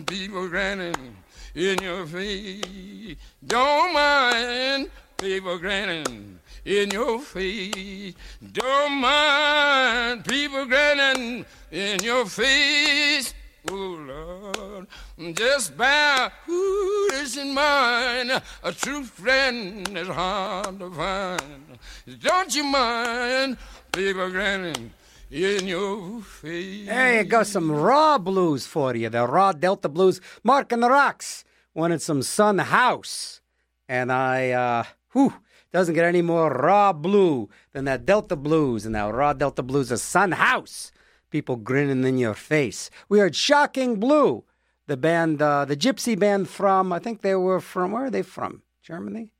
[0.07, 1.17] people grinning
[1.55, 3.17] in your face?
[3.47, 8.15] Don't mind people grinning in your face.
[8.53, 13.35] Don't mind people grinning in your face.
[13.71, 14.87] Oh
[15.19, 18.43] Lord, just bear who is in mind.
[18.63, 21.79] A true friend is hard to find.
[22.21, 23.59] Don't you mind
[23.93, 24.93] people grinning?
[25.31, 29.11] There you go, some raw blues for you.
[29.11, 30.23] The raw Delta blues.
[30.43, 33.43] Mark and the Rocks wanted some Sun House.
[33.89, 35.35] And I, uh, whew,
[35.71, 38.87] doesn't get any more raw blue than that Delta blues.
[38.87, 40.93] And that raw Delta blues is Sun House.
[41.31, 42.91] People grinning in your face.
[43.09, 44.45] We heard Shocking Blue,
[44.87, 48.23] the band, uh, the gypsy band from, I think they were from, where are they
[48.23, 48.63] from?
[48.83, 49.33] Germany?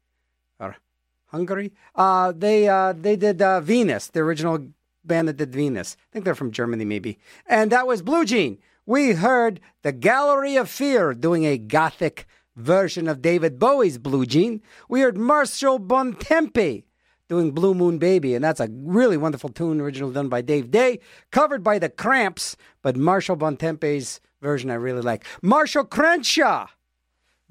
[0.61, 0.77] Or
[1.27, 1.73] Hungary?
[1.95, 4.69] Uh, they, uh, they did uh, Venus, the original
[5.05, 5.97] band that did Venus.
[5.99, 7.19] I think they're from Germany, maybe.
[7.47, 8.59] And that was Blue Jean.
[8.85, 12.27] We heard the Gallery of Fear doing a gothic
[12.57, 14.61] version of David Bowie's Blue Jean.
[14.89, 16.85] We heard Marshall Bontempi
[17.29, 21.01] doing Blue Moon Baby, and that's a really wonderful tune, original done by Dave Day,
[21.31, 25.25] covered by the Cramps, but Marshall Bontempi's version I really like.
[25.43, 26.69] Marshall Crenshaw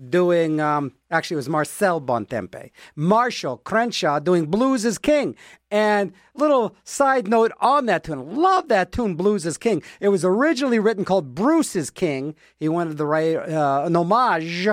[0.09, 2.71] doing, um, actually, it was Marcel Bontempe.
[2.95, 5.35] Marshall Crenshaw doing Blues is King.
[5.71, 9.81] And little side note on that tune, love that tune, Blues is King.
[9.99, 12.35] It was originally written called Bruce is King.
[12.57, 14.69] He wanted to write uh, an homage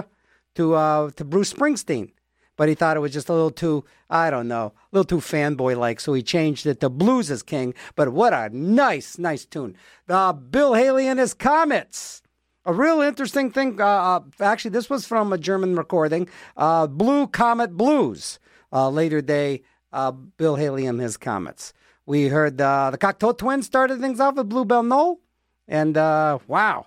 [0.54, 2.12] to uh, to Bruce Springsteen,
[2.56, 5.24] but he thought it was just a little too, I don't know, a little too
[5.24, 7.74] fanboy like, so he changed it to Blues is King.
[7.96, 9.76] But what a nice, nice tune.
[10.08, 12.22] Uh, Bill Haley and his Comets.
[12.66, 13.80] A real interesting thing.
[13.80, 16.28] Uh, uh, actually, this was from a German recording.
[16.56, 18.38] Uh, Blue Comet Blues.
[18.72, 21.72] Uh, later day, uh, Bill Haley and his Comets.
[22.06, 25.20] We heard the Cocteau Twins started things off with Bluebell Knoll.
[25.68, 26.86] And wow,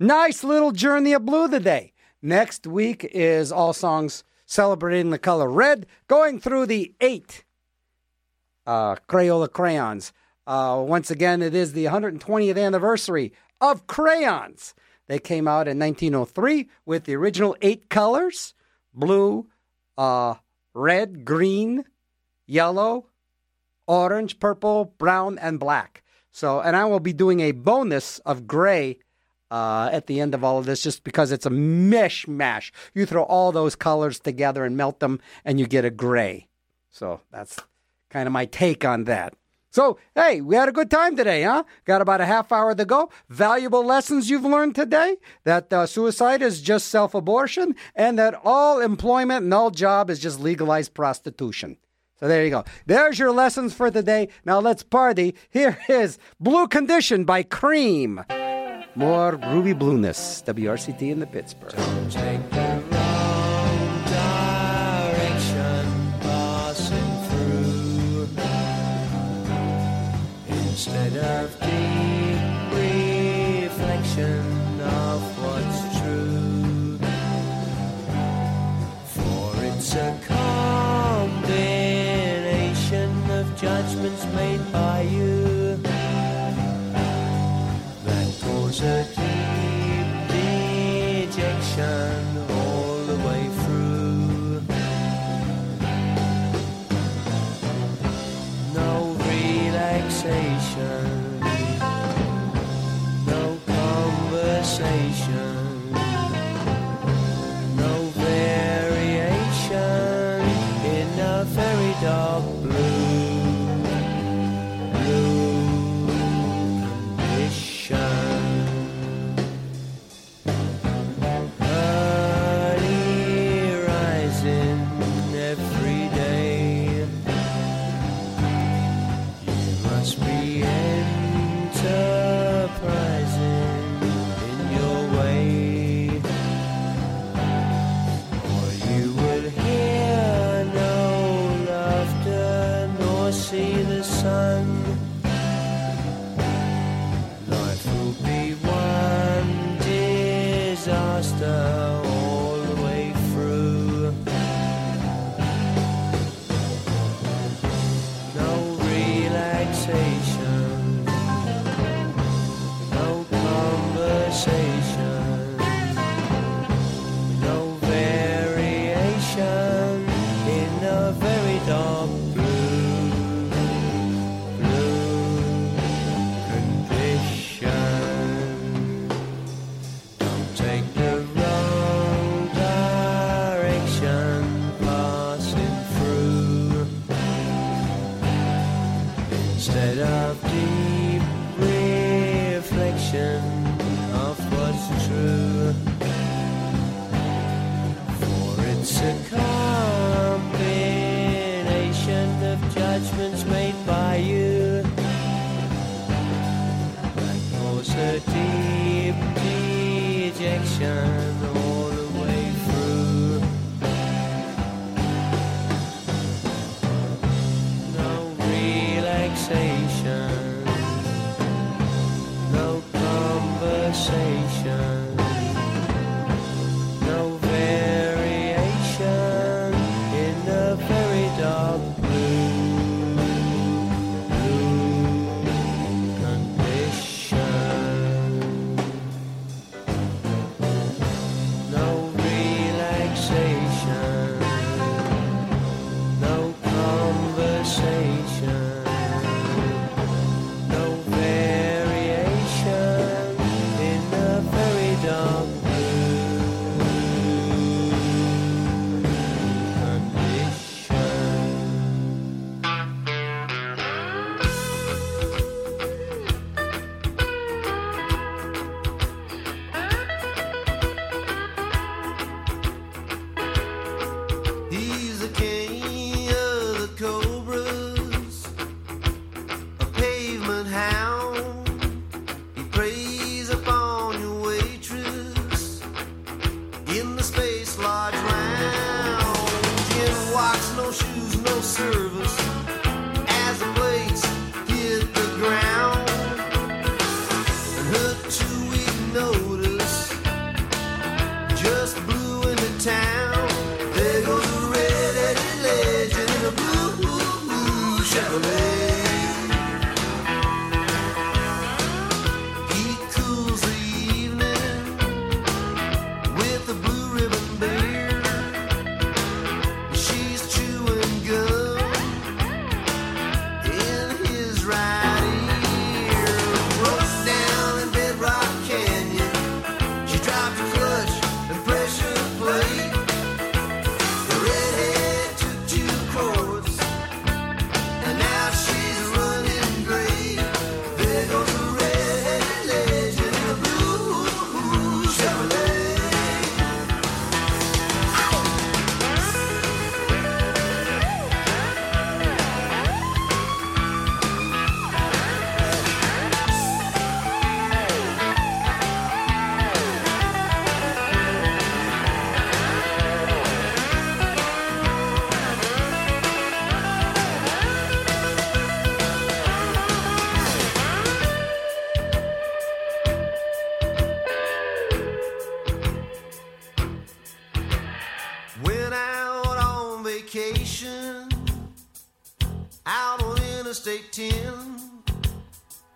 [0.00, 1.92] nice little journey of blue today.
[2.22, 7.44] Next week is all songs celebrating the color red, going through the eight
[8.66, 10.12] uh, Crayola crayons.
[10.46, 14.74] Uh, once again, it is the 120th anniversary of crayons.
[15.08, 18.54] They came out in 1903 with the original eight colors
[18.94, 19.46] blue,
[19.98, 20.34] uh,
[20.72, 21.84] red, green,
[22.46, 23.06] yellow,
[23.86, 26.02] orange, purple, brown, and black.
[26.30, 28.98] So, and I will be doing a bonus of gray
[29.50, 32.70] uh, at the end of all of this just because it's a mishmash.
[32.94, 36.48] You throw all those colors together and melt them, and you get a gray.
[36.90, 37.58] So, that's
[38.10, 39.34] kind of my take on that.
[39.70, 41.64] So, hey, we had a good time today, huh?
[41.84, 43.10] Got about a half hour to go.
[43.28, 48.80] Valuable lessons you've learned today that uh, suicide is just self abortion and that all
[48.80, 51.76] employment and all job is just legalized prostitution.
[52.18, 52.64] So, there you go.
[52.86, 54.28] There's your lessons for today.
[54.46, 55.34] Now, let's party.
[55.50, 58.24] Here is Blue Condition by Cream.
[58.96, 61.74] More Ruby Blueness, WRCT in the Pittsburgh.
[70.48, 71.95] Instead of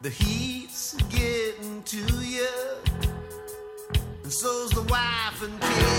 [0.02, 2.48] The heat's getting to you,
[4.22, 5.89] and so's the wife and kids.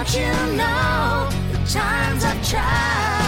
[0.00, 3.20] Don't you know the times I've tried?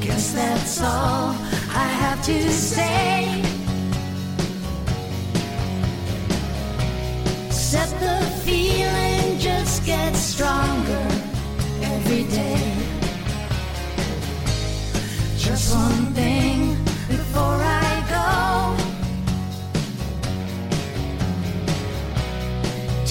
[0.00, 1.34] Guess that's all
[1.74, 3.42] I have to say.
[7.48, 9.07] Except the feeling
[9.48, 11.06] just gets stronger
[11.94, 12.62] every day.
[15.46, 16.58] Just one thing
[17.08, 18.28] before I go.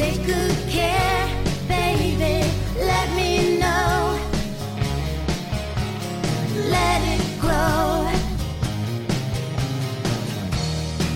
[0.02, 1.24] Take good care,
[1.76, 2.36] baby.
[2.92, 3.96] Let me know.
[6.76, 7.88] Let it grow.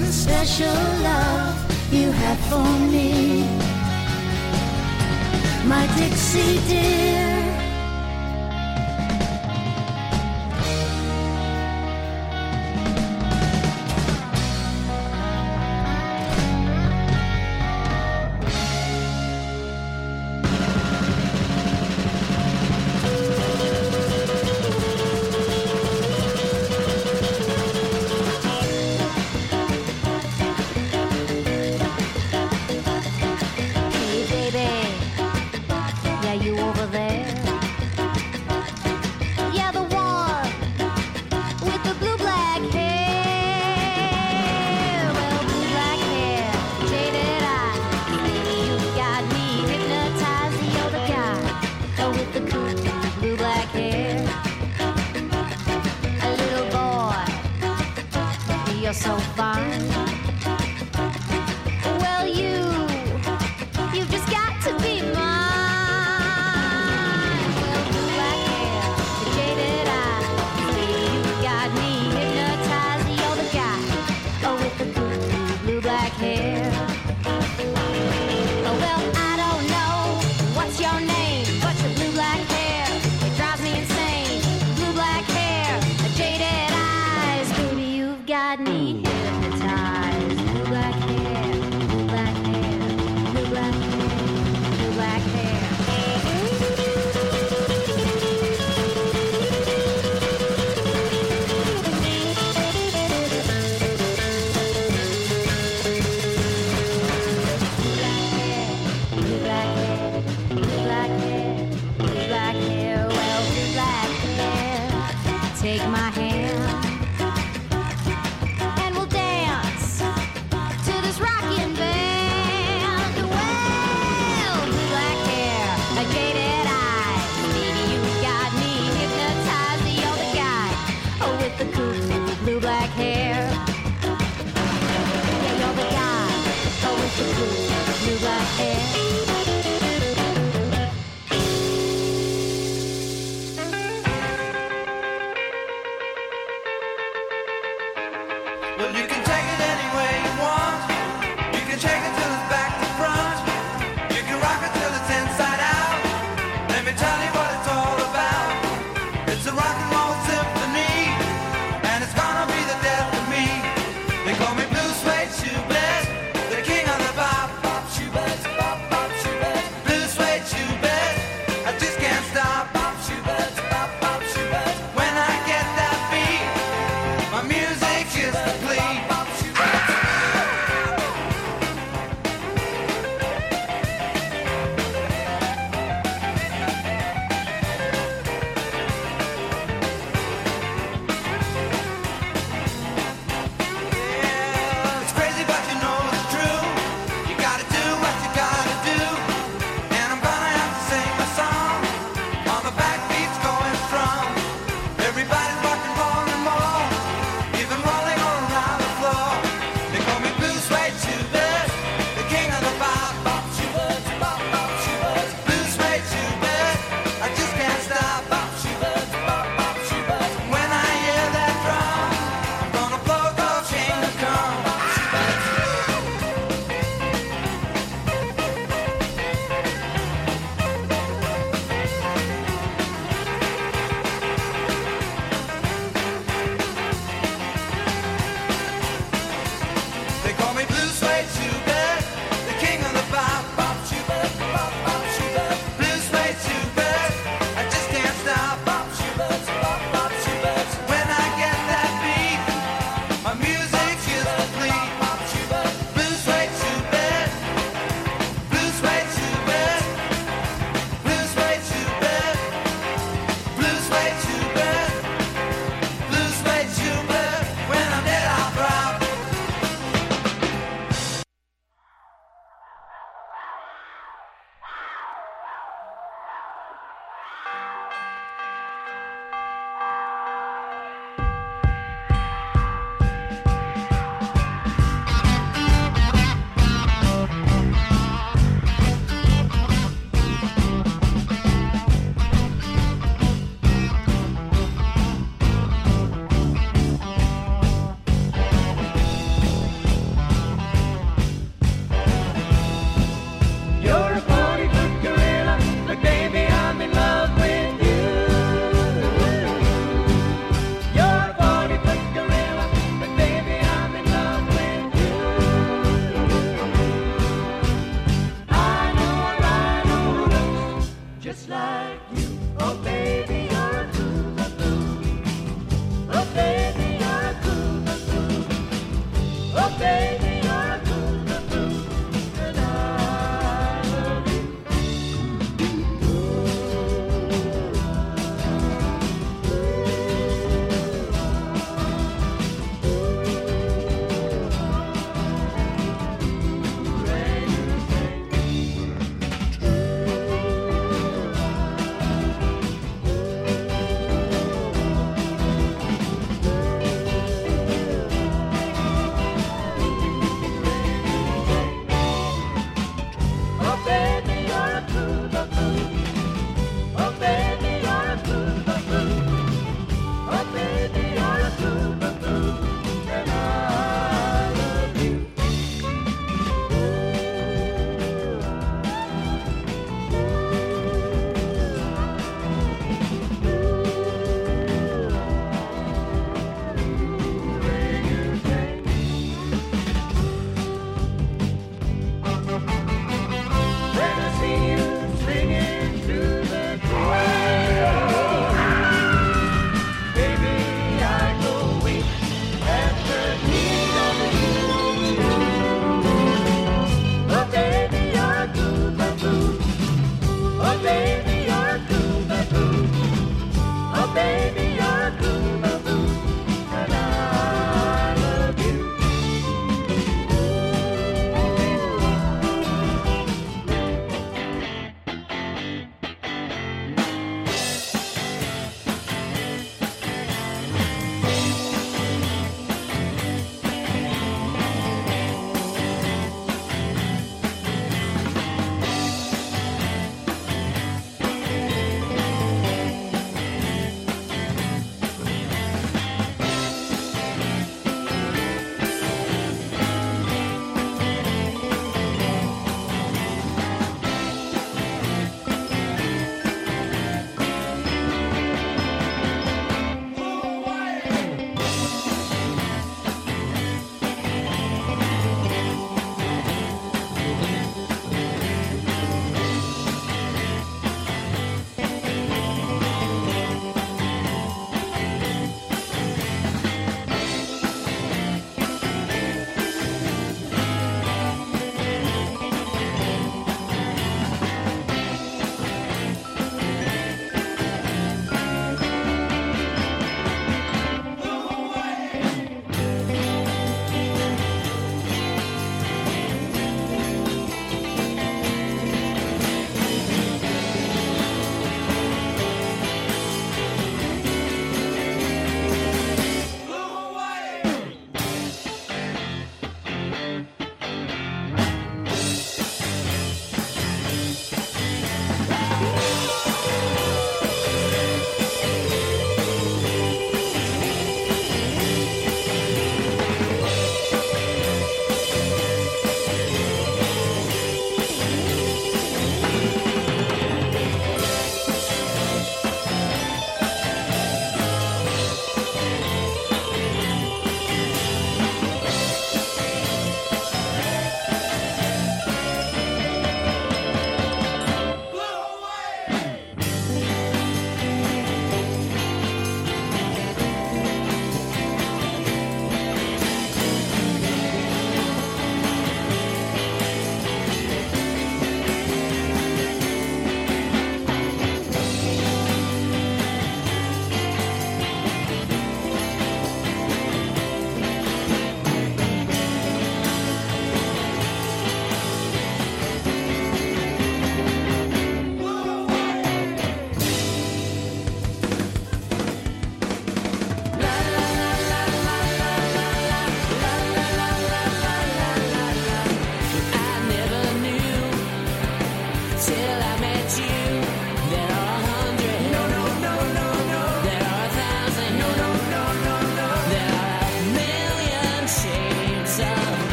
[0.00, 0.80] The special
[1.10, 1.56] love
[1.92, 3.55] you have for me,
[5.68, 7.35] my Dixie dear.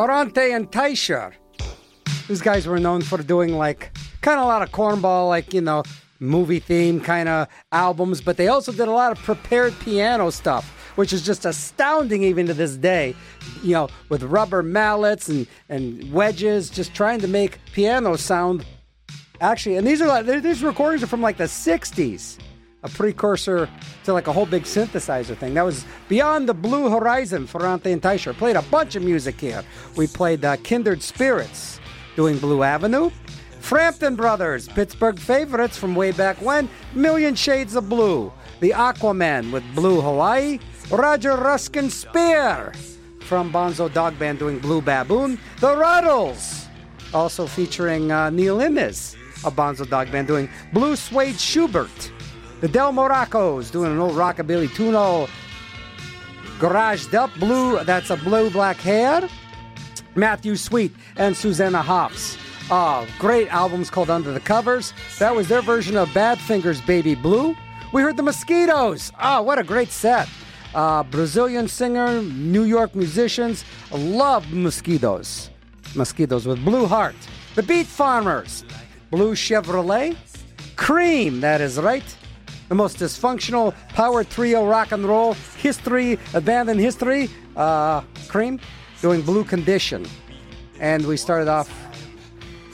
[0.00, 1.34] Ferrante and Teicher.
[2.26, 5.60] These guys were known for doing like kind of a lot of cornball, like, you
[5.60, 5.82] know,
[6.20, 10.64] movie theme kind of albums, but they also did a lot of prepared piano stuff,
[10.96, 13.14] which is just astounding even to this day.
[13.62, 18.64] You know, with rubber mallets and, and wedges, just trying to make piano sound
[19.42, 19.76] actually.
[19.76, 22.38] And these are like, these recordings are from like the 60s
[22.82, 23.68] a precursor
[24.04, 25.54] to like a whole big synthesizer thing.
[25.54, 28.34] That was Beyond the Blue Horizon, Ferrante and Teicher.
[28.34, 29.62] Played a bunch of music here.
[29.96, 31.80] We played uh, Kindred Spirits
[32.16, 33.10] doing Blue Avenue.
[33.60, 38.32] Frampton Brothers, Pittsburgh favorites from way back when, Million Shades of Blue.
[38.60, 40.58] The Aquaman with Blue Hawaii.
[40.90, 42.72] Roger Ruskin Spear
[43.20, 45.38] from Bonzo Dog Band doing Blue Baboon.
[45.60, 46.66] The Rutles,
[47.14, 52.10] also featuring uh, Neil Innes of Bonzo Dog Band doing Blue Suede Schubert.
[52.60, 55.28] The Del Morocco's doing an old rockabilly tuno.
[56.58, 59.26] Garaged Up Blue, that's a blue black hair.
[60.14, 62.36] Matthew Sweet and Susanna Hoffs.
[62.70, 64.92] Uh, great albums called Under the Covers.
[65.18, 67.56] That was their version of Badfinger's Baby Blue.
[67.94, 69.10] We heard the Mosquitos.
[69.20, 70.28] Oh, what a great set.
[70.74, 73.64] Uh, Brazilian singer, New York musicians.
[73.90, 75.48] Love Mosquitos.
[75.94, 77.16] Mosquitos with Blue Heart.
[77.54, 78.64] The Beat Farmers.
[79.10, 80.14] Blue Chevrolet.
[80.76, 82.04] Cream, that is right.
[82.70, 87.28] The most dysfunctional power trio rock and roll history, a band in history.
[87.56, 88.60] Uh, Cream
[89.02, 90.06] doing Blue Condition.
[90.78, 91.68] And we started off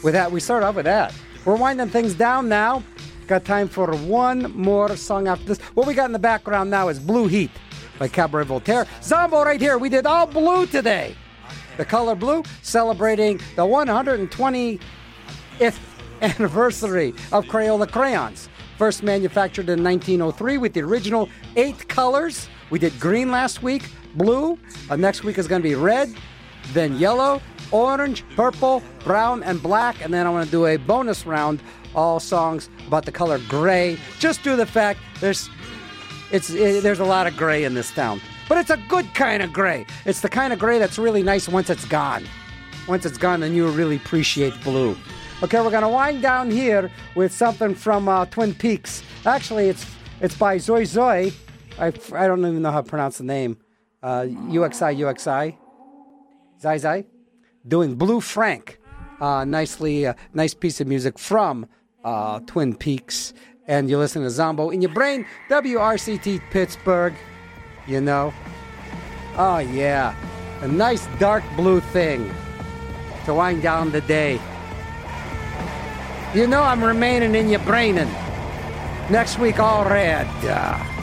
[0.04, 0.30] with that.
[0.30, 1.14] We started off with that.
[1.46, 2.82] We're winding things down now.
[3.26, 5.60] Got time for one more song after this.
[5.72, 7.50] What we got in the background now is Blue Heat
[7.98, 8.86] by Cabaret Voltaire.
[9.02, 9.78] Zombo right here.
[9.78, 11.16] We did all blue today.
[11.78, 14.78] The color blue celebrating the 120th
[16.20, 18.50] anniversary of Crayola crayons.
[18.78, 22.48] First manufactured in 1903 with the original eight colors.
[22.70, 24.58] We did green last week, blue.
[24.90, 26.14] Uh, next week is going to be red,
[26.72, 27.40] then yellow,
[27.70, 30.04] orange, purple, brown, and black.
[30.04, 31.62] And then I want to do a bonus round,
[31.94, 35.48] all songs about the color gray, just due to the fact there's
[36.30, 39.42] it's it, there's a lot of gray in this town, but it's a good kind
[39.42, 39.86] of gray.
[40.04, 42.24] It's the kind of gray that's really nice once it's gone.
[42.88, 44.96] Once it's gone, then you really appreciate blue.
[45.42, 49.02] Okay, we're gonna wind down here with something from uh, Twin Peaks.
[49.26, 49.84] Actually, it's
[50.22, 51.30] it's by Zoe Zoe.
[51.78, 53.58] I, I don't even know how to pronounce the name.
[54.02, 55.56] Uh, UXI UXI.
[56.58, 57.04] Zai Zai.
[57.68, 58.78] Doing Blue Frank.
[59.20, 61.66] Uh, nicely, uh, nice piece of music from
[62.02, 63.34] uh, Twin Peaks.
[63.66, 67.14] And you're listening to Zombo in your brain, WRCT Pittsburgh.
[67.86, 68.32] You know?
[69.36, 70.14] Oh, yeah.
[70.62, 72.32] A nice dark blue thing
[73.26, 74.40] to wind down the day.
[76.36, 78.10] You know I'm remaining in your brainin'.
[79.10, 80.26] Next week, all red.
[80.44, 80.95] Uh,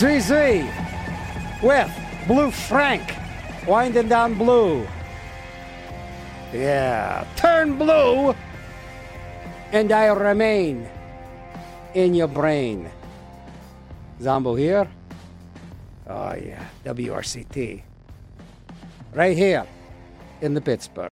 [0.00, 0.64] ZZ
[1.62, 1.92] with
[2.26, 3.02] Blue Frank,
[3.68, 4.86] winding down blue.
[6.54, 8.34] Yeah, turn blue,
[9.72, 10.88] and I remain
[11.92, 12.88] in your brain.
[14.22, 14.88] Zombo here.
[16.08, 17.82] Oh, yeah, WRCT.
[19.12, 19.66] Right here
[20.40, 21.09] in the Pittsburgh.